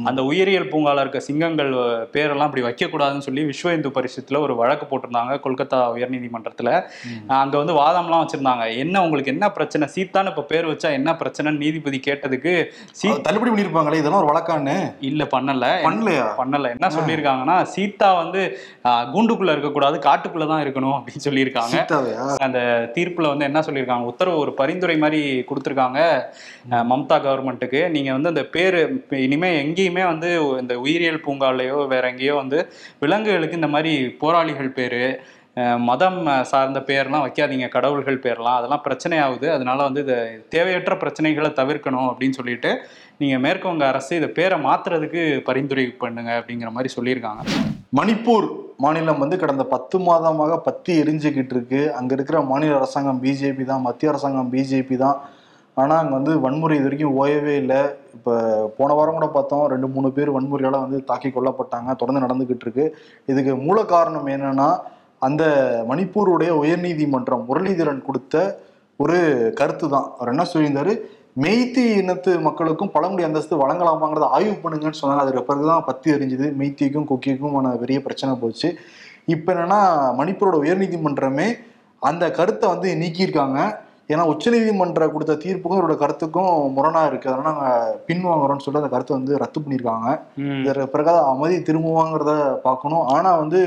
அந்த 0.04 0.22
உயிரியல் 0.22 0.70
பூங்கால 0.70 1.00
இருக்க 1.00 1.20
சிங்கங்கள் 1.20 1.72
பேரெல்லாம் 2.12 2.48
அப்படி 2.48 2.62
வைக்க 2.62 2.86
கூடாதுன்னு 2.86 3.18
சொல்லி 3.18 3.42
விஸ்வ 3.42 3.72
இந்து 3.72 3.88
பரிஷத்துல 3.88 4.40
ஒரு 4.40 4.56
வழக்கு 4.56 4.86
போட்டிருந்தாங்க 4.86 5.40
கொல்கத்தா 5.44 5.78
உயர்நீதிமன்றத்துல. 5.96 6.70
அங்க 7.26 7.56
வந்து 7.56 7.72
வாதம்லாம் 7.72 8.24
வச்சிருந்தாங்க. 8.24 8.76
என்ன 8.76 9.02
உங்களுக்கு 9.02 9.30
என்ன 9.30 9.50
பிரச்சனை? 9.50 9.88
சீதான் 9.94 10.26
இப்ப 10.26 10.42
பேர் 10.42 10.66
வச்சா 10.66 10.90
என்ன 10.92 11.12
பிரச்சனைன்னு 11.12 11.56
நீதிபதி 11.56 12.00
கேட்டதுக்கு 12.06 12.52
தள்ளுபடி 13.22 13.50
பண்ணிருப்பாங்களே 13.50 13.94
இதெல்லாம் 13.94 14.24
ஒரு 14.24 14.32
வழக்கான்னு. 14.32 14.76
இல்ல 15.08 15.22
பண்ணல. 15.34 15.66
பண்ணலையா? 15.86 16.26
பண்ணல. 16.40 16.70
என்ன 16.74 16.90
சொல்லியிருக்காங்கன்னா 16.96 17.56
சீதா 17.74 18.08
வந்து 18.22 18.40
கூண்டுக்குள்ள 19.14 19.54
இருக்கக்கூடாது 19.54 19.96
காட்டுக்குள்ள 20.08 20.46
தான் 20.52 20.64
இருக்கணும் 20.64 20.96
அப்படின்னு 20.98 21.26
சொல்லியிருக்காங்க. 21.28 21.76
அந்த 22.46 22.60
தீர்ப்புல 22.96 23.32
வந்து 23.32 23.48
என்ன 23.50 23.62
சொல்லியிருக்காங்க? 23.68 24.10
உத்தரவு 24.12 24.42
ஒரு 24.44 24.54
பரிந்துரை 24.60 24.96
மாதிரி 25.04 25.22
கொடுத்துருக்காங்க 25.50 26.00
மம்தா 26.92 27.18
கவர்மெண்ட்டுக்கு. 27.28 27.82
நீங்க 27.96 28.12
வந்து 28.18 28.32
அந்த 28.34 28.44
பேரு 28.56 28.82
இனிமே 29.26 29.52
எங்கேயுமே 29.64 30.04
வந்து 30.12 30.30
இந்த 30.62 30.76
உயிரியல் 30.84 31.24
பூங்காலையோ 31.26 31.80
வேற 31.94 32.04
எங்கேயோ 32.12 32.36
வந்து 32.42 32.60
விலங்குகளுக்கு 33.04 33.60
இந்த 33.62 33.72
மாதிரி 33.74 33.94
போராளிகள் 34.22 34.76
பேரு 34.78 35.02
மதம் 35.88 36.18
சார்ந்த 36.50 36.80
பேர்லாம் 36.88 37.22
வைக்காதீங்க 37.24 37.68
கடவுள்கள் 37.74 38.18
பேர்லாம். 38.24 38.58
அதெல்லாம் 38.58 38.82
பிரச்சனை 38.84 39.16
ஆகுது 39.24 39.46
அதனால 39.54 39.78
வந்து 39.86 40.02
இது 40.04 40.16
தேவையற்ற 40.54 40.94
பிரச்சனைகளை 41.02 41.50
தவிர்க்கணும் 41.60 42.08
அப்படின்னு 42.10 42.38
சொல்லிட்டு 42.38 42.70
நீங்கள் 43.20 43.42
மேற்குவங்க 43.44 43.84
அரசு 43.92 44.12
இதை 44.18 44.26
பேரை 44.36 44.56
மாற்றுறதுக்கு 44.66 45.22
பரிந்துரை 45.46 45.84
பண்ணுங்க 46.02 46.30
அப்படிங்கிற 46.40 46.68
மாதிரி 46.74 46.90
சொல்லியிருக்காங்க. 46.96 47.42
மணிப்பூர் 47.98 48.46
மாநிலம் 48.84 49.22
வந்து 49.22 49.36
கடந்த 49.42 49.64
பத்து 49.72 49.96
மாதமாக 50.08 50.58
பத்தி 50.66 50.92
எரிஞ்சுக்கிட்டு 51.02 51.54
இருக்கு. 51.56 51.80
அங்கே 51.98 52.14
இருக்கிற 52.16 52.40
மாநில 52.50 52.76
அரசாங்கம் 52.80 53.20
பிஜேபி 53.24 53.64
தான் 53.72 53.84
மத்திய 53.88 54.12
அரசாங்கம் 54.12 54.52
பிஜேபி 54.54 54.98
தான். 55.04 55.18
ஆனால் 55.80 55.98
அங்கே 56.02 56.14
வந்து 56.18 56.32
வன்முறை 56.44 56.76
இது 56.78 56.88
வரைக்கும் 56.88 57.16
ஓயவே 57.22 57.56
இல்லை. 57.62 57.80
இப்போ 58.16 58.32
போன 58.78 58.92
வாரம் 58.98 59.18
கூட 59.18 59.26
பார்த்தோம் 59.36 59.66
ரெண்டு 59.72 59.90
மூணு 59.96 60.08
பேர் 60.16 60.34
வன்முறையால் 60.36 60.82
வந்து 60.84 61.00
தாக்கி 61.10 61.28
கொல்லப்பட்டாங்க 61.34 61.98
தொடர்ந்து 62.00 62.24
நடந்துக்கிட்டு 62.26 62.66
இருக்கு. 62.66 62.86
இதுக்கு 63.32 63.52
மூல 63.66 63.78
காரணம் 63.96 64.32
என்னன்னா 64.36 64.70
அந்த 65.26 65.44
மணிப்பூருடைய 65.90 66.50
உயர்நீதிமன்றம் 66.62 67.46
முரளிதரன் 67.50 68.02
கொடுத்த 68.08 68.36
ஒரு 69.04 69.18
கருத்து 69.58 69.86
தான் 69.94 70.06
அவர் 70.18 70.32
என்ன 70.32 70.44
சொல்லியிருந்தாரு? 70.52 70.92
மெய்த்தி 71.42 71.82
இனத்து 72.00 72.30
மக்களுக்கும் 72.44 72.92
பழங்குடி 72.94 73.24
அந்தஸ்து 73.26 73.54
வழங்கலாமாங்கிறத 73.62 74.28
ஆய்வு 74.36 74.54
பண்ணுங்கன்னு 74.62 75.00
சொன்னாங்க. 75.00 75.24
அதுக்கு 75.24 75.42
பிறகுதான் 75.48 75.84
பத்தி 75.88 76.08
எரிஞ்சுது 76.14 76.46
மெய்த்திக்கும் 76.60 77.08
குக்கிக்குமான 77.10 77.72
பெரிய 77.82 77.98
பிரச்சனை 78.06 78.32
போச்சு. 78.42 78.68
இப்போ 79.34 79.50
என்னன்னா 79.54 79.80
மணிப்பூரோட 80.20 80.56
உயர்நீதிமன்றமே 80.64 81.48
அந்த 82.02 82.24
கருத்தை 82.38 82.66
வந்து 82.72 82.88
நீக்கியிருக்காங்க. 83.02 83.58
ஏன்னா 84.12 84.24
உச்சநீதிமன்ற 84.32 85.06
கொடுத்த 85.14 85.38
தீர்ப்புக்கும் 85.44 85.78
அவரோட 85.78 85.96
கருத்துக்கும் 86.02 86.52
முரணா 86.76 87.02
இருக்கு. 87.10 87.30
அதனால 87.30 87.48
நாங்க 87.50 87.66
பின்வாங்குறோம்னு 88.08 88.64
சொல்லிட்டு 88.64 88.82
அந்த 88.82 88.92
கருத்தை 88.94 89.14
வந்து 89.18 89.40
ரத்து 89.42 89.58
பண்ணியிருக்காங்க. 89.64 90.08
இதற்கு 90.62 90.92
பிறகு 90.94 91.14
அமைதி 91.32 91.58
திரும்புவாங்கிறத 91.68 92.34
பார்க்கணும். 92.66 93.04
ஆனா 93.16 93.32
வந்து 93.42 93.60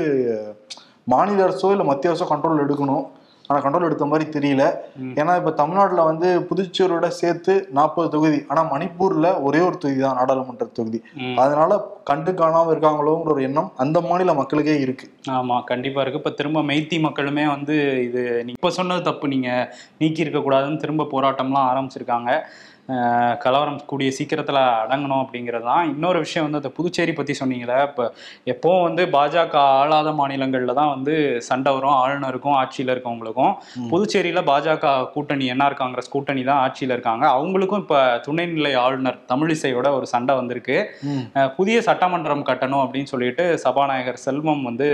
மாநில 1.12 1.44
அரசோ 1.48 1.70
இல்லை 1.74 1.86
மத்திய 1.90 2.12
அரசோ 2.12 2.26
கண்ட்ரோல் 2.32 2.64
எடுக்கணும். 2.66 3.04
ஆனா 3.52 3.62
கண்ட்ரோல் 3.64 3.86
எடுத்த 3.88 4.06
மாதிரி 4.06 4.26
தெரியல. 4.36 4.64
ஏன்னா 5.20 5.32
இப்ப 5.40 5.52
தமிழ்நாட்டுல 5.52 6.04
வந்து 6.04 6.28
புதுச்சேரியோட 6.50 7.08
சேர்த்து 7.20 7.54
நாற்பது 7.70 8.08
தொகுதி. 8.08 8.38
ஆனா 8.48 8.62
மணிப்பூர்ல 8.72 9.40
ஒரே 9.40 9.60
ஒரு 9.60 9.78
தொகுதி 9.78 10.00
தான் 10.00 10.18
நாடாளுமன்ற 10.20 10.66
தொகுதி. 10.78 11.00
அதனால 11.36 11.70
கண்டு 12.04 12.32
காணாம 12.32 12.72
இருக்காங்களோங்கிற 12.74 13.34
ஒரு 13.34 13.42
எண்ணம் 13.42 13.70
அந்த 13.76 14.00
மாநில 14.00 14.34
மக்களுக்கே 14.34 14.76
இருக்கு. 14.80 15.06
ஆமா 15.30 15.56
கண்டிப்பா 15.64 16.00
இருக்கு. 16.02 16.20
இப்ப 16.22 16.34
திரும்ப 16.40 16.62
மெய்த்தி 16.62 16.98
மக்களுமே 17.00 17.46
வந்து 17.46 17.76
இது 18.08 18.22
இப்ப 18.56 18.70
சொன்னது 18.70 19.02
தப்பு. 19.02 19.28
நீங்க 19.28 19.50
நீக்கி 19.98 20.24
இருக்க 20.26 20.40
கூடாதுன்னு 20.40 20.82
திரும்ப 20.84 21.08
போராட்டம்லாம் 21.14 21.70
ஆரம்பிச்சிருக்காங்க. 21.72 22.30
கலவரம் 23.44 23.78
கூடிய 23.90 24.10
சீக்கிரத்துல 24.18 24.58
அடங்கணும் 24.82 25.22
அப்படிங்கிறது 25.24 25.66
தான் 25.70 25.88
இன்னொரு 25.92 26.18
விஷயம் 26.24 26.46
வந்து 26.46 26.60
அந்த 26.60 26.70
புதுச்சேரி 26.78 27.12
பத்தி 27.18 27.34
சொன்னீங்களே 27.40 27.78
இப்ப 27.88 28.02
எப்பவும் 28.52 28.84
வந்து 28.86 29.02
பாஜக 29.16 29.56
ஆளாத 29.80 30.10
மாநிலங்கள்ல 30.20 30.74
தான் 30.80 30.92
வந்து 30.94 31.14
சண்டை 31.48 31.70
வரும் 31.76 31.96
ஆளுநருக்கும் 32.02 32.56
ஆட்சியில 32.60 32.94
இருக்கவங்களுக்கும். 32.94 33.52
புதுச்சேரியில 33.92 34.42
பாஜக 34.50 34.92
கூட்டணி 35.14 35.46
என்ஆர் 35.54 35.78
காங்கிரஸ் 35.80 36.12
கூட்டணி 36.14 36.42
தான் 36.50 36.60
ஆட்சியில 36.64 36.96
இருக்காங்க. 36.96 37.24
அவங்களுக்கும் 37.38 37.82
இப்ப 37.84 37.98
துணைநிலை 38.26 38.72
ஆளுநர் 38.84 39.18
தமிழிசையோட 39.32 39.88
ஒரு 39.98 40.08
சண்டை 40.14 40.34
வந்திருக்கு. 40.40 40.78
புதிய 41.58 41.76
சட்டமன்றம் 41.88 42.46
கட்டணும் 42.50 42.82
அப்படின்னு 42.84 43.12
சொல்லிட்டு 43.14 43.46
சபாநாயகர் 43.64 44.24
செல்வம் 44.26 44.62
வந்து 44.68 44.88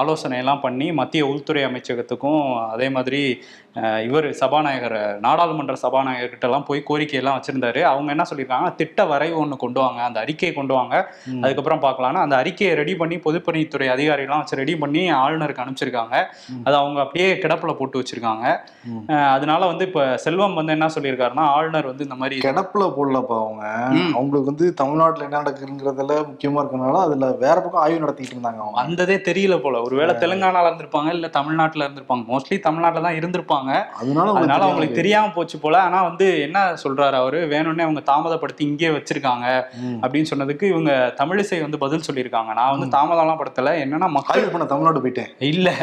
ஆலோசனை 0.00 0.38
எல்லாம் 0.42 0.64
பண்ணி 0.66 0.88
மத்திய 1.00 1.22
உள்துறை 1.32 1.64
அமைச்சகத்துக்கும் 1.70 2.42
அதே 2.74 2.88
மாதிரி 2.96 3.22
இவர் 4.06 4.26
சபாநாயகர் 4.40 4.96
நாடாளுமன்ற 5.24 5.74
சபாநாயகர்கிட்ட 5.82 6.46
எல்லாம் 6.48 6.66
போய் 6.66 6.80
கோரிக்கையெல்லாம் 6.88 7.36
வச்சிருந்தாரு. 7.36 7.80
அவங்க 7.90 8.08
என்ன 8.14 8.24
சொல்லியிருக்காங்க 8.30 8.70
திட்ட 8.80 9.04
வரைவு 9.10 9.36
ஒன்று 9.42 9.56
கொண்டு 9.62 9.80
வாங்க 9.80 10.00
அந்த 10.08 10.18
அறிக்கையை 10.24 10.52
கொண்டு 10.56 10.74
வாங்க. 10.78 10.94
அதுக்கப்புறம் 11.44 11.82
பார்க்கலாம்னா 11.84 12.24
அந்த 12.26 12.36
அறிக்கையை 12.42 12.72
ரெடி 12.80 12.94
பண்ணி 13.02 13.16
பொதுப்பணித்துறை 13.26 13.88
அதிகாரிகள்லாம் 13.94 14.42
வச்சு 14.42 14.58
ரெடி 14.60 14.74
பண்ணி 14.82 15.04
ஆளுநருக்கு 15.20 15.62
அனுப்பிச்சிருக்காங்க. 15.64 16.16
அது 16.66 16.76
அவங்க 16.80 17.00
அப்படியே 17.04 17.28
கிடப்புல 17.44 17.74
போட்டு 17.78 18.00
வச்சிருக்காங்க. 18.02 18.44
அதனால 19.36 19.62
வந்து 19.72 19.86
இப்ப 19.88 20.04
செல்வம் 20.24 20.58
வந்து 20.60 20.74
என்ன 20.76 20.90
சொல்லியிருக்காருன்னா 20.96 21.46
ஆளுநர் 21.56 21.90
வந்து 21.90 22.06
இந்த 22.08 22.18
மாதிரி 22.22 22.42
கிடப்புல 22.46 22.90
போடலப்பா 22.98 23.38
அவங்க. 23.44 23.64
அவங்களுக்கு 24.16 24.52
வந்து 24.52 24.68
தமிழ்நாட்டுல 24.82 25.26
என்ன 25.28 25.42
நடக்குங்கிறதுல 25.42 26.20
முக்கியமா 26.30 26.60
இருக்கனால 26.62 27.02
அதுல 27.06 27.32
வேற 27.44 27.56
பக்கம் 27.60 27.84
ஆய்வு 27.84 28.04
நடத்திட்டு 28.04 28.36
இருந்தாங்க 28.36 28.62
அவங்க. 28.64 28.78
வந்ததே 28.82 29.18
தெரியல 29.30 29.58
போல. 29.64 29.82
ஒருவேளை 29.88 30.14
தெலுங்கானால 30.22 30.68
இருந்திருப்பாங்க 30.70 31.16
இல்ல 31.18 31.32
தமிழ்நாட்டுல 31.40 31.86
இருந்திருப்பாங்க. 31.86 32.24
மோஸ்ட்லி 32.32 32.58
தமிழ்நாட்டுல 32.68 33.06
தான் 33.08 33.20
இருந்திருப்பாங்க. 33.22 33.61
அதனால 33.70 34.00
உங்களுக்கு 34.02 34.38
அதனால 34.38 34.62
அவங்களுக்கு. 34.62 34.96
தெரியாம 34.96 35.30
போச்சு 35.34 35.58
போல. 35.58 35.80
ஆனா 35.80 36.02
வந்து 36.02 36.40
என்ன 36.40 36.74
சொல்றாரு 36.84 37.12
அவரு? 37.12 37.46
வேணும்னே 37.46 37.80
அவங்க 37.80 38.00
தாமதப்படுத்தி 38.00 38.64
இங்கேயே 38.64 38.92
வச்சிருக்காங்க. 38.92 39.64
அப்படின்னு 40.00 40.26
சொன்னதுக்கு 40.36 40.62
இவங்க 40.62 41.14
தமிழிசை 41.16 41.60
வந்து 41.60 41.78
பதில் 41.78 42.00
சொல்லியிருக்காங்க. 42.12 42.52
நான் 42.54 42.78
வந்து 42.78 42.98
தாமதம்லாம் 42.98 43.40
படுத்தல. 43.42 43.70
என்னன்னா 43.84 44.08
மக்கள் 44.08 44.48
பண்ண 44.48 44.66
தமிழ்நாடு 44.66 45.00
போயிட்டேன். 45.00 45.30
இல்ல. 45.38 45.74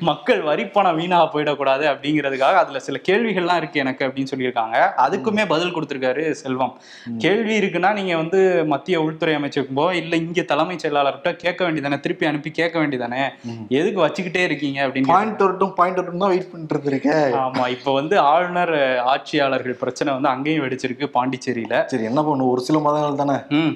மக்கள் 0.00 0.42
வரிப்பணம் 0.42 0.96
வீணா 0.96 1.32
போயிடக்கூடாது 1.32 1.84
அப்படிங்கிறதுக்காக 1.86 2.54
அதுல 2.54 2.78
சில 2.78 3.00
கேள்விகள்லாம் 3.08 3.56
இருக்கு 3.56 3.80
எனக்கு 3.80 4.04
அப்படின்னு 4.06 4.26
சொல்லியிருக்காங்க. 4.36 4.92
அதுக்குமே 4.96 5.46
பதில் 5.48 5.74
கொடுத்திருக்காரு 5.76 6.30
செல்வம். 6.30 6.78
கேள்வி 7.18 7.58
இருக்குன்னா 7.58 7.92
நீங்க 7.92 8.16
வந்து 8.16 8.64
மத்திய 8.66 9.02
உள்துறை 9.02 9.34
அமைச்சருக்கோ 9.34 9.92
இல்ல 9.92 10.16
இங்க 10.16 10.42
தலைமைச் 10.42 10.86
செயலாளர்கிட்ட 10.86 11.36
கேட்க 11.36 11.70
வேண்டியதானே? 11.70 12.00
திருப்பி 12.00 12.26
அனுப்பி 12.26 12.50
கேட்க 12.50 12.78
வேண்டியதானே. 12.78 13.28
எதுக்கு 13.68 14.06
வச்சுக்கிட்டே 14.06 14.36
இருக்கீங்க 14.36 14.88
அப்படின்னு 14.88 15.06
பாயிண்ட் 15.06 15.38
வரட்டும் 15.38 15.74
பாயிண்ட் 15.74 15.96
வரட்டும் 15.96 16.18
தான் 16.18 16.28
வெயிட் 16.28 16.50
பண்ணிட்டு 16.50 16.74
இருந்திருக்கேன். 16.74 17.25
ஆமா 17.34 17.68
இப்ப 17.68 17.92
வந்து 17.92 18.18
ஆளுநர் 18.18 19.02
ஆட்சியாளர்கள் 19.02 19.74
பிரச்சனை 19.74 20.12
வந்து 20.12 20.28
அங்கேயும் 20.28 20.64
வெடிச்சிருக்கு 20.64 21.06
பாண்டிச்சேரியில. 21.14 21.86
சரி 21.86 22.04
என்ன 22.04 22.22
பண்ணும் 22.22 22.48
ஒரு 22.48 22.60
சில 22.60 22.78
மாதங்கள் 22.78 23.22
தானே? 23.22 23.36
ம். 23.50 23.74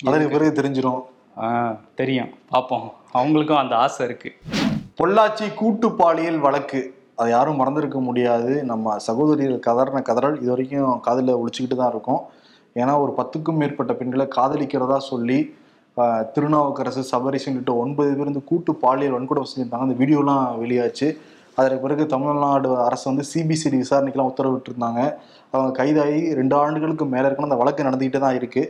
அதற்கு 0.00 0.28
பிறகு 0.28 0.62
தெரிஞ்சிடும் 0.62 1.02
தெரியும். 1.94 2.30
பார்ப்போம் 2.48 2.92
அவங்களுக்கும் 3.14 3.60
அந்த 3.62 3.76
ஆசை 3.76 4.06
இருக்கு. 4.06 4.30
பொள்ளாச்சி 4.98 5.54
கூட்டு 5.54 5.92
பாலியல் 5.92 6.38
வழக்கு. 6.38 6.94
அதை 7.16 7.30
யாரும் 7.30 7.56
மறந்திருக்க 7.56 8.00
முடியாது. 8.00 8.64
நம்ம 8.64 8.98
சகோதரிகள் 8.98 9.64
கதறின 9.66 10.02
கதறல் 10.02 10.36
இது 10.42 10.50
வரைக்கும் 10.50 11.00
காதில் 11.00 11.38
ஒழிச்சுக்கிட்டு 11.40 11.76
தான் 11.76 11.90
இருக்கும். 11.90 12.20
ஏன்னா 12.76 13.00
ஒரு 13.00 13.14
பத்துக்கும் 13.18 13.58
மேற்பட்ட 13.60 13.92
பெண்களை 13.92 14.28
காதலிக்கிறதா 14.36 14.96
சொல்லி 14.96 15.54
திருநாவுக்கரசு 16.34 17.02
சபரிசன் 17.12 17.52
உள்ளிட்ட 17.52 17.74
ஒன்பது 17.74 18.14
பேர் 18.16 18.28
வந்து 18.28 18.44
கூட்டு 18.44 18.74
பாலியல் 18.74 19.16
வன்கொடுமை 19.16 19.46
செஞ்சிருந்தாங்க. 19.50 19.86
அந்த 19.88 19.96
வீடியோலாம் 20.04 20.44
வெளியாச்சு. 20.62 21.08
அதற்கு 21.60 21.84
பிறகு 21.84 22.04
தமிழ்நாடு 22.14 22.70
அரசு 22.86 23.06
வந்து 23.10 23.24
சிபிசிடி 23.32 23.76
விசாரணைக்கெல்லாம் 23.82 24.32
உத்தரவிட்டிருந்தாங்க. 24.32 25.02
அவங்க 25.52 25.70
கைதாகி 25.78 26.18
ரெண்டு 26.38 26.54
ஆண்டுகளுக்கு 26.62 27.04
மேலே 27.12 27.24
இருக்கணும். 27.26 27.50
அந்த 27.50 27.60
வழக்கு 27.60 27.86
நடந்துகிட்டே 27.86 28.20
தான் 28.24 28.36
இருக்கு. 28.40 28.62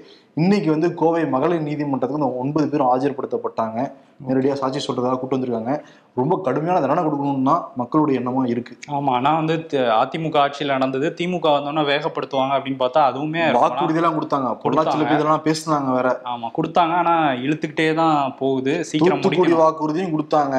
இன்னைக்கு 0.42 0.68
வந்து 0.74 0.88
கோவை 1.00 1.22
மகளிர் 1.34 1.66
நீதிமன்றத்துக்கு 1.66 2.20
அந்த 2.20 2.30
ஒன்பது 2.42 2.66
பேரும் 2.72 2.90
ஆஜர்படுத்தப்பட்டாங்க. 2.92 3.78
நேரடியாக 4.26 4.58
சாட்சி 4.60 4.80
சொல்றதாக 4.86 5.18
கூட்டு 5.18 5.36
வந்திருக்காங்க. 5.36 5.74
ரொம்ப 6.20 6.34
கடுமையான 6.46 6.80
தண்டனை 6.82 7.02
கொடுக்கணும்னு 7.06 7.48
தான் 7.50 7.62
மக்களுடைய 7.80 8.20
எண்ணமா 8.20 8.42
இருக்கு. 8.54 8.74
ஆமா 8.96 9.12
ஆனா 9.18 9.30
வந்து 9.40 9.54
அதிமுக 10.00 10.38
ஆட்சியில் 10.44 10.74
நடந்தது 10.76 11.08
திமுக 11.20 11.48
வந்தோன்னா 11.56 11.84
வேகப்படுத்துவாங்க 11.92 12.56
அப்படின்னு 12.58 12.82
பார்த்தா 12.84 13.06
அதுவுமே 13.10 13.44
வாக்குறுதியெல்லாம் 13.60 14.18
கொடுத்தாங்க. 14.18 14.50
பொள்ளாச்சியில 14.64 15.08
இதெல்லாம் 15.16 15.46
பேசுனாங்க 15.48 15.92
வேற. 15.98 16.10
ஆமா 16.34 16.50
கொடுத்தாங்க. 16.58 16.94
ஆனா 17.02 17.16
இழுத்துக்கிட்டே 17.46 17.88
தான் 18.02 18.36
போகுது. 18.42 18.74
சீக்கிரம் 18.90 19.60
வாக்குறுதியும் 19.64 20.14
கொடுத்தாங்க. 20.16 20.56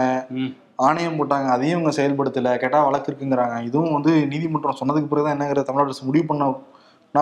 ஆணையம் 0.88 1.18
போட்டாங்க 1.20 1.48
அதையும் 1.56 1.76
இவங்க 1.78 1.92
செயல்படுத்தலை 1.98 2.52
கேட்டால் 2.64 2.86
வழக்கு 2.88 3.10
இருக்குங்கிறாங்க. 3.12 3.56
இதுவும் 3.70 3.96
வந்து 3.98 4.12
நீதிமன்றம் 4.34 4.80
சொன்னதுக்கு 4.82 5.12
பிறகு 5.12 5.26
தான் 5.26 5.36
என்னங்கிற 5.36 5.64
தமிழ்நாடு 5.68 5.92
அரசு 5.92 6.08
முடிவு 6.10 6.26
பண்ண 6.30 6.46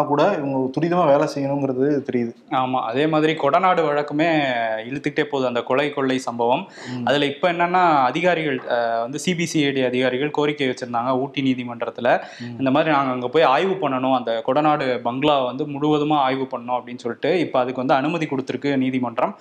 கூட 0.09 0.23
இவங்க 0.37 0.57
துரிதமா 0.73 1.03
வேலை 1.09 1.25
செய்யணுங்கிறது 1.33 1.85
தெரியுது. 2.07 2.31
ஆமா 2.59 2.79
அதே 2.89 3.03
மாதிரி 3.11 3.31
கொடநாடு 3.43 3.81
வழக்குமே 3.87 4.27
இழுத்துக்கிட்டே 4.89 5.23
போகுது 5.31 5.47
அந்த 5.49 5.61
கொலை 5.69 5.85
கொள்ளை 5.95 6.17
சம்பவம். 6.25 6.63
அதுல 7.07 7.27
இப்ப 7.31 7.45
என்னன்னா 7.53 7.81
அதிகாரிகள் 8.09 8.59
வந்து 9.03 9.19
சிபிசிஐடி 9.23 9.81
அதிகாரிகள் 9.87 10.31
கோரிக்கை 10.37 10.67
வச்சிருந்தாங்க 10.71 11.13
ஊட்டி 11.21 11.43
நீதிமன்றத்துல. 11.47 12.11
இந்த 12.59 12.71
மாதிரி 12.75 12.91
நாங்க 12.95 13.15
அங்க 13.15 13.29
போய் 13.35 13.47
ஆய்வு 13.53 13.75
பண்ணணும் 13.83 14.15
அந்த 14.19 14.35
கொடநாடு 14.49 14.87
பங்களா 15.07 15.37
வந்து 15.49 15.65
முழுவதுமா 15.73 16.19
ஆய்வு 16.27 16.45
பண்ணணும் 16.53 16.77
அப்படின்னு 16.77 17.03
சொல்லிட்டு 17.05 17.31
இப்ப 17.45 17.59
அதுக்கு 17.61 17.83
வந்து 17.83 17.97
அனுமதி 17.99 18.27
கொடுத்துருக்கு 18.33 18.75
நீதிமன்றம். 18.83 19.33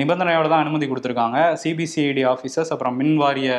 நிபந்தனையோட 0.00 0.46
தான் 0.54 0.64
அனுமதி 0.66 0.88
கொடுத்துருக்காங்க. 0.92 1.38
சிபிசிஐடி 1.64 2.24
ஆஃபீஸர்ஸ் 2.32 2.72
அப்புறம் 2.76 2.98
மின் 3.02 3.16
வாரிய 3.24 3.52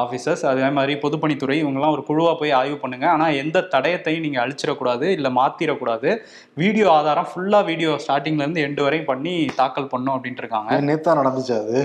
ஆஃபீஸர்ஸ் 0.00 0.46
அதே 0.52 0.72
மாதிரி 0.80 0.96
பொதுப்பணித்துறை 1.04 1.58
இவங்கெல்லாம் 1.62 1.96
ஒரு 1.98 2.06
குழுவா 2.10 2.34
போய் 2.40 2.56
ஆய்வு 2.62 2.80
பண்ணுங்க. 2.86 3.06
ஆனா 3.14 3.28
எந்த 3.44 3.66
தடயத்தையும் 3.76 4.26
நீங்க 4.28 4.40
அழிச்சிடக்கூடாது. 4.46 5.06
இல்ல 5.18 5.28
மாத்திரக்கூடாது. 5.42 6.10
வீடியோ 6.56 6.86
ஆதாரம் 6.92 7.28
ஃபுல்லா 7.30 7.60
வீடியோ 7.68 7.92
ஸ்டார்டிங்ல 8.02 8.44
இருந்து 8.44 8.64
எண்டு 8.66 8.82
வரையும் 8.82 9.10
பண்ணி 9.10 9.32
தாக்கல் 9.60 9.90
பண்ணும் 9.92 10.14
அப்படின்ட்டு 10.14 10.44
இருக்காங்க 10.44 10.80
நேத்தா 10.88 11.18
நடந்துச்சு 11.18 11.54
அது? 11.58 11.76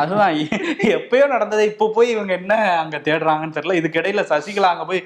அதுதான். 0.00 0.34
எப்பயோ 0.94 1.24
நடந்தது 1.34 1.62
இப்போ 1.70 1.88
போய் 1.96 2.12
இவங்க 2.14 2.32
என்ன 2.40 2.52
அங்க 2.82 2.96
தேடுறாங்கன்னு 3.06 3.56
தெரியல. 3.56 3.78
இதுக்கு 3.80 4.00
இடையில 4.00 4.24
சசிகலா 4.30 4.72
அங்க 4.74 4.84
போய் 4.84 5.02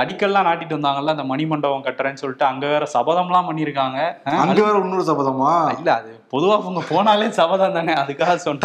அடிக்கல்லாம் 0.00 0.48
நாட்டிட்டு 0.48 0.78
வந்தாங்கல்ல 0.78 1.14
அந்த 1.16 1.26
மணிமண்டபம் 1.30 1.86
கட்டுறேன்னு 1.86 2.22
சொல்லிட்டு 2.22 2.46
அங்க 2.50 2.66
வேற 2.66 2.84
சபதம்லாம் 2.94 3.48
பண்ணியிருக்காங்க 3.48 3.98
அங்க 4.42 4.60
வேற 4.62 4.76
இன்னொரு 4.82 5.06
சபதமா? 5.10 5.52
இல்ல 5.78 5.90
அது 5.98 6.12
பொதுவா 6.34 6.54
அவங்க 6.60 6.80
போனாலே 6.90 7.28
சபதம் 7.28 7.72
தானே? 7.72 7.92
அதுக்காக 7.92 8.34
சொன்னேன் 8.34 8.62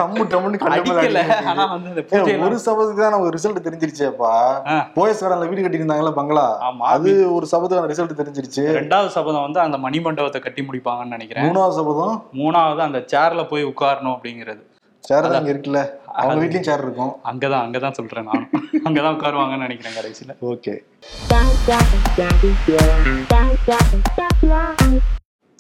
ஒரு 2.46 2.56
சபத்துக்கு 2.66 3.02
தான் 3.02 3.12
நமக்கு 3.12 3.36
ரிசல்ட் 3.36 3.68
தெரிஞ்சிருச்சேப்பா. 3.68 4.32
போயஸ் 4.96 5.22
கார்டன்ல 5.22 5.50
வீடு 5.50 5.62
கட்டி 5.62 5.78
இருந்தாங்கல்ல 5.78 6.12
பங்களா? 6.12 6.72
ஆமா 6.72 6.86
அது 6.96 7.34
ஒரு 7.34 7.48
சபத்துக்கான 7.52 7.90
ரிசல்ட் 7.92 8.20
தெரிஞ்சிருச்சு. 8.22 8.64
ரெண்டாவது 8.80 9.08
சபதம் 9.08 9.42
வந்து 9.42 9.60
அந்த 9.60 9.78
மணிமண்டபத்தை 9.78 10.40
கட்டி 10.40 10.62
முடிப்பாங்கன்னு 10.62 11.08
நினைக்கிறேன். 11.08 11.46
மூணாவது 11.46 11.72
சபதம்? 11.72 12.26
மூணாவது 12.34 12.78
அந்த 12.78 13.06
சேர்ல 13.14 13.48
போய் 13.48 13.66
உட்காரணும் 13.66 14.16
அப்படிங்கிறது. 14.16 14.62
சேர் 15.00 15.30
தான் 15.30 15.46
இங்க 15.46 15.52
இருக்குல்ல. 15.52 15.90
அவங்க 16.06 16.46
வீட்லயும் 16.46 16.68
சேர் 16.70 16.80
இருக்கும். 16.80 17.16
அங்கதான் 17.24 17.64
அங்கதான் 17.66 17.92
சொல்றேன் 17.92 18.24
நான். 18.24 18.50
அங்கதான் 18.86 19.16
உட்காருவாங்கன்னு 19.16 19.58
நினைக்கிறேன் 19.58 19.98
கடைசியில. 20.00 20.36
ஓகே 20.42 20.76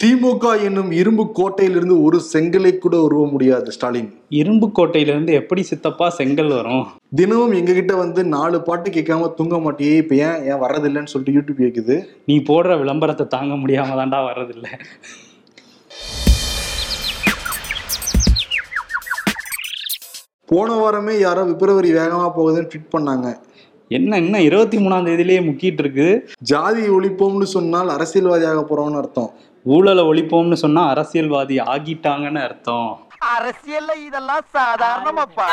திமுக 0.04 0.64
என்னும் 0.64 0.92
இரும்பு 0.92 1.24
கோட்டையிலிருந்து 1.38 2.04
ஒரு 2.04 2.22
செங்கலை 2.34 2.78
கூட 2.78 3.02
உருவ 3.02 3.28
முடியாது 3.28 3.72
ஸ்டாலின். 3.72 4.08
இரும்பு 4.30 4.68
கோட்டையில 4.68 5.14
இருந்து 5.14 5.34
எப்படி 5.34 5.62
சித்தப்பா 5.64 6.10
செங்கல் 6.10 6.48
வரும்? 6.48 6.88
தினமும் 7.16 7.54
எங்ககிட்ட 7.54 7.94
வந்து 7.98 8.24
நாலு 8.26 8.62
பாட்டு 8.62 8.92
கேட்காம 8.92 9.34
தூங்க 9.34 9.58
மாட்டியே 9.58 9.96
இப்ப 9.96 10.16
ஏன் 10.16 10.44
ஏன் 10.44 10.62
வர்றதில்லைன்னு 10.62 11.12
சொல்லிட்டு 11.14 11.36
யூடியூப் 11.40 11.64
கேக்குது. 11.66 12.06
நீ 12.26 12.38
போடுற 12.38 12.78
விளம்பரத்தை 12.78 13.28
தாங்க 13.28 13.56
முடியாம 13.56 13.98
தான்டா 14.02 14.22
வர்றதில்ல. 14.30 14.70
போன 20.46 20.74
வாரமே 20.74 21.20
யாரோ 21.20 21.44
பிப்ரவரி 21.44 21.94
வேகமா 21.94 22.32
போகுதுன்னு 22.38 22.72
ட்வீட் 22.72 22.96
பண்ணாங்க. 22.98 23.38
என்ன 23.88 24.18
இன்னும் 24.18 24.42
இருபத்தி 24.42 24.78
மூணாம் 24.78 25.06
தேதியிலேயே 25.10 25.44
முக்கிட்டு 25.46 25.84
இருக்கு? 25.84 26.30
ஜாதி 26.40 26.82
ஒழிப்போம்னு 26.82 27.44
சொன்னால் 27.44 27.90
அரசியல்வாதியாக 27.90 28.66
போறோம்னு 28.70 29.00
அர்த்தம். 29.04 29.32
ஊழலை 29.66 30.04
ஒழிப்போம்னு 30.04 30.54
சொன்னா 30.54 30.88
அரசியல்வாதி 30.90 31.60
ஆகிட்டாங்கன்னு 31.60 32.42
அர்த்தம். 32.42 32.90
அரசியல்ல 33.36 33.96
இதெல்லாம் 34.08 34.46
சாதாரணமாப்பா. 34.54 35.48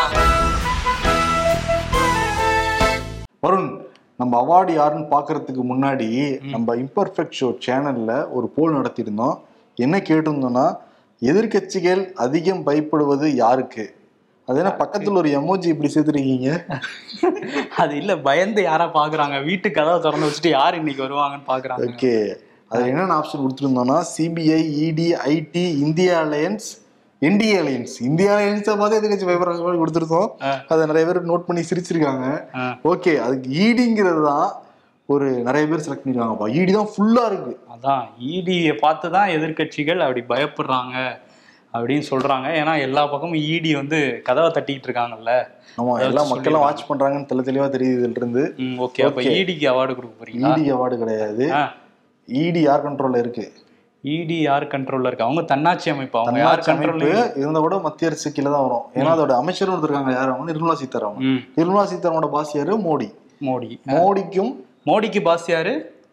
வருண் 3.42 3.68
நம்ம 4.16 4.38
அவார்டு 4.42 4.72
யாருன்னு 4.74 5.06
பார்க்கறதுக்கு 5.10 5.62
முன்னாடி 5.62 6.40
நம்ம 6.40 6.76
இம்பர்ஃபெக்ட் 6.76 7.38
ஷோ 7.40 7.58
சேனல்ல 7.66 8.30
ஒரு 8.30 8.48
போல் 8.48 8.72
நடத்தியிருந்தோம். 8.72 9.38
என்ன 9.78 9.98
கேட்டிருந்தோம்னா 9.98 10.76
எதிர்க்கட்சிகள் 11.22 12.12
அதிகம் 12.14 12.66
பயப்படுவது 12.66 13.34
யாருக்கு? 13.34 13.84
அது 14.48 14.58
என்ன 14.58 14.74
பக்கத்துல 14.78 15.12
ஒரு 15.12 15.28
எமோஜி 15.28 15.64
இப்படி 15.64 15.92
சேர்த்துருக்கீங்க? 15.94 16.50
அது 17.76 17.96
இல்ல 17.96 18.16
பயந்து 18.16 18.62
யாரா 18.62 18.84
பாக்குறாங்க? 18.94 19.44
வீட்டு 19.44 19.70
கதவை 19.70 20.00
திறந்து 20.00 20.26
வச்சுட்டு 20.26 20.48
யார் 20.48 20.74
இன்னைக்கு 20.74 21.06
வருவாங்கன்னு 21.06 21.48
பாக்குறாங்க? 21.48 21.86
ஓகே. 21.86 22.36
அது 22.70 22.82
என்னென்ன 22.90 23.16
option 23.20 23.42
கொடுத்துருந்தோம்னா 23.44 23.98
CBI 24.14 24.60
ED 24.86 25.08
IT 25.32 25.64
India 25.86 26.14
alliance 26.26 26.68
NDA 27.22 27.56
alliance 27.62 27.94
India 28.08 28.30
அலையன்ஸை 28.36 28.72
பார்த்து 28.80 28.98
எதிர்கட்சி 29.00 29.26
பயப்படுற 29.28 29.52
மாதிரி 29.66 29.80
கொடுத்துருந்தோம். 29.82 30.30
அதை 30.72 30.82
நிறைய 30.90 31.04
பேர் 31.08 31.28
நோட் 31.30 31.46
பண்ணி 31.48 31.62
சிரிச்சிருக்காங்க. 31.68 32.24
ஓகே 32.92 33.12
அதுக்கு 33.26 33.48
ஈடிங்கிறது 33.66 34.22
தான் 34.30 34.48
ஒரு 35.08 35.26
நிறைய 35.46 35.64
பேர் 35.70 35.84
செலக்ட் 35.84 36.04
பண்ணிருக்காங்கப்பா. 36.04 36.48
ஈடி 36.58 36.72
தான் 36.78 36.90
ஃபுல்லா 36.92 37.24
இருக்கு. 37.30 37.54
அதான் 37.74 38.04
இடியை 38.34 38.74
பார்த்து 38.84 39.08
தான் 39.16 39.32
எதிர்க்கட்சிகள் 39.36 40.04
அப்படி 40.06 40.22
பயப்படுறாங்க 40.32 40.96
அப்படின்னு 41.74 42.04
சொல்றாங்க. 42.10 42.48
ஏன்னா 42.60 42.74
எல்லா 42.86 43.02
பக்கமும் 43.12 43.40
இடி 43.54 43.72
வந்து 43.80 43.98
கதவை 44.28 44.50
தட்டிட்டு 44.58 44.88
இருக்காங்கல்ல. 44.88 45.32
ஆமா 45.80 45.94
எல்லா 46.08 46.22
மக்களும் 46.32 46.64
வாட்ச் 46.66 46.86
பண்றாங்கன்னு 46.90 47.28
தெளி 47.32 47.42
தெளிவா 47.48 47.68
தெரியுது 47.76 48.12
இருந்து. 48.20 48.44
ஓகே 48.86 49.06
அப்ப. 49.08 49.26
இடிக்கு 49.40 49.66
அவார்டு 49.72 49.96
கொடுக்க 49.98 50.14
போறீங்களா? 50.20 50.52
இடி 50.54 50.72
அவார்டு 50.76 51.02
கிடையாது. 51.02 51.46
இடி 52.26 52.60
யார் 52.60 52.92
கண்ட்ரோல்ல 52.92 53.18
இருக்கு. 53.18 53.52
இடி 54.02 54.40
யார் 54.40 54.66
கண்ட்ரோல்ல 54.66 55.06
இருக்கு. 55.06 55.24
அவங்க 55.24 55.42
தன்னாட்சி 55.42 55.90
அமைப்பு. 55.90 56.18
அவங்க 56.18 56.38
யார் 56.38 56.58
கண்ட்ரோல் 56.58 57.36
இருந்தா 57.36 57.60
கூட 57.60 57.78
மத்திய 57.78 58.10
அரசு 58.10 58.32
கீழே 58.32 58.50
தான் 58.50 58.62
வரும். 58.62 58.82
ஏன்னா 58.94 59.18
அதோட 59.18 59.30
அமைச்சர் 59.30 59.68
ஒருத்தர் 59.68 59.82
இருக்காங்க. 59.82 60.12
யார் 60.12 60.30
அவங்க? 60.30 60.52
நிர்மலா 60.52 60.72
சீதாராமன். 60.72 61.44
நிர்மலா 61.56 61.86
சீதாராமனோட 61.92 62.30
பாஸ் 62.30 62.54
யாரு? 62.54 62.78
மோடி. 62.78 63.14
மோடி. 63.40 63.80
மோடிக்கும் 63.86 64.54
மோடிக்கு 64.86 65.22
பாஸ் 65.22 65.48
யாரு? 65.48 66.04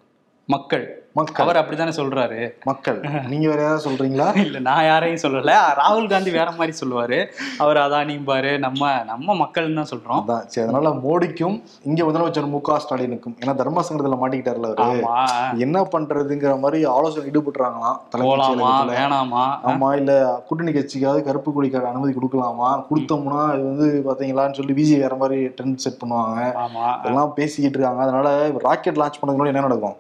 மக்கள். 0.46 1.03
மக்கள். 1.16 1.44
அவர் 1.46 1.58
அப்படித்தானே 1.58 1.92
சொல்றாரு. 1.98 2.38
மக்கள். 2.64 3.00
நீங்க 3.32 3.48
வேற 3.50 3.62
யாராவது 3.62 3.84
சொல்றீங்களா? 3.90 4.28
இல்ல 4.46 4.60
நான் 4.60 4.86
யாரையும் 4.86 5.22
சொல்லல. 5.24 5.52
ராகுல் 5.80 6.10
காந்தி 6.10 6.32
வேற 6.32 6.52
மாதிரி 6.52 6.78
சொல்லுவாரு. 6.80 7.18
அவர் 7.58 7.78
அதானிம்பாரு 7.78 8.60
நம்ம 8.60 9.04
நம்ம 9.04 9.36
மக்கள்னு 9.42 9.78
தான் 9.82 9.90
சொல்றோம். 9.92 10.24
சரி 10.46 10.64
அதனால 10.66 10.90
மோடிக்கும் 11.04 11.58
இங்க 11.84 12.04
முதலமைச்சர் 12.06 12.50
மு 12.54 12.62
க 12.62 12.80
ஸ்டாலினுக்கும் 12.86 13.36
ஏன்னா 13.44 13.56
தர்ம 13.56 13.84
சங்கடத்துல 13.90 14.18
மாட்டிக்கிட்டாருல 14.22 14.72
அவரு. 14.86 15.04
என்ன 15.66 15.84
பண்றதுங்கிற 15.94 16.60
மாதிரி 16.60 16.86
ஆலோசனை 16.86 17.32
ஈடுபட்டுறாங்களாம் 17.32 18.00
போலாமா. 18.24 18.72
வேணாமா? 18.94 19.44
ஆமா 19.72 19.96
இல்ல 19.96 20.12
கூட்டணி 20.48 20.72
கட்சிக்காவது 20.72 21.24
கருப்பு 21.24 21.52
கொடிக்கார 21.52 21.92
அனுமதி 21.94 22.14
கொடுக்கலாமா? 22.14 22.72
கொடுத்தோம்னா 22.90 23.44
இது 23.60 23.70
வந்து 23.72 23.88
பாத்தீங்களான்னு 24.10 24.60
சொல்லி 24.62 24.74
பிஜி 24.82 24.98
வேற 25.00 25.16
மாதிரி 25.16 25.48
ட்ரெண்ட் 25.58 25.84
செட் 25.86 26.02
பண்ணுவாங்க. 26.04 26.40
அதெல்லாம் 26.98 27.34
பேசிக்கிட்டு 27.34 27.78
இருக்காங்க. 27.80 28.02
அதனால 28.02 28.28
ராக்கெட் 28.68 29.02
லான்ச் 29.04 29.22
பண்ணதுக்கு 29.22 29.54
என்ன 29.54 29.66
நடக்கும்? 29.70 29.98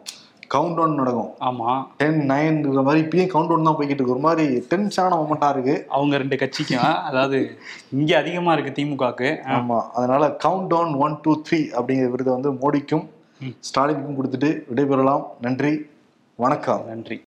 கவுண்ட் 0.58 0.76
டவுன் 0.76 0.96
நடக்கும். 0.96 1.32
ஆமா. 1.40 1.86
டென் 1.98 2.30
நைன்ங்கிற 2.30 2.84
மாதிரி 2.84 3.08
இப்பயும் 3.08 3.30
கவுண்ட் 3.30 3.48
டவுன் 3.48 3.64
தான் 3.64 3.76
போய்கிட்டு 3.78 3.96
இருக்கு. 3.96 4.10
ஒரு 4.10 4.20
மாதிரி 4.20 4.66
டென்ஷனான 4.70 5.18
மொமெண்டா 5.20 5.50
இருக்கு. 5.50 5.86
அவங்க 5.90 6.18
ரெண்டு 6.18 6.36
கட்சிக்கும் 6.36 7.02
அதாவது 7.04 7.58
இங்க 7.92 8.18
அதிகமா 8.18 8.54
இருக்கு 8.54 8.84
திமுகக்கு 8.84 9.30
ஆமா. 9.48 9.82
அதனால 9.82 10.28
count 10.28 10.68
down 10.68 10.94
one 10.94 11.20
two 11.22 11.42
three 11.42 11.56
அப்படிங்கிற 11.56 12.10
விருதை 12.10 12.34
வந்து 12.34 12.52
மோடிக்கும் 12.52 13.06
ஸ்டாலினுக்கும் 13.44 14.18
கொடுத்துட்டு 14.20 14.64
விடைபெறலாம். 14.74 15.24
நன்றி. 15.42 15.86
வணக்கம். 16.36 16.86
நன்றி. 16.88 17.22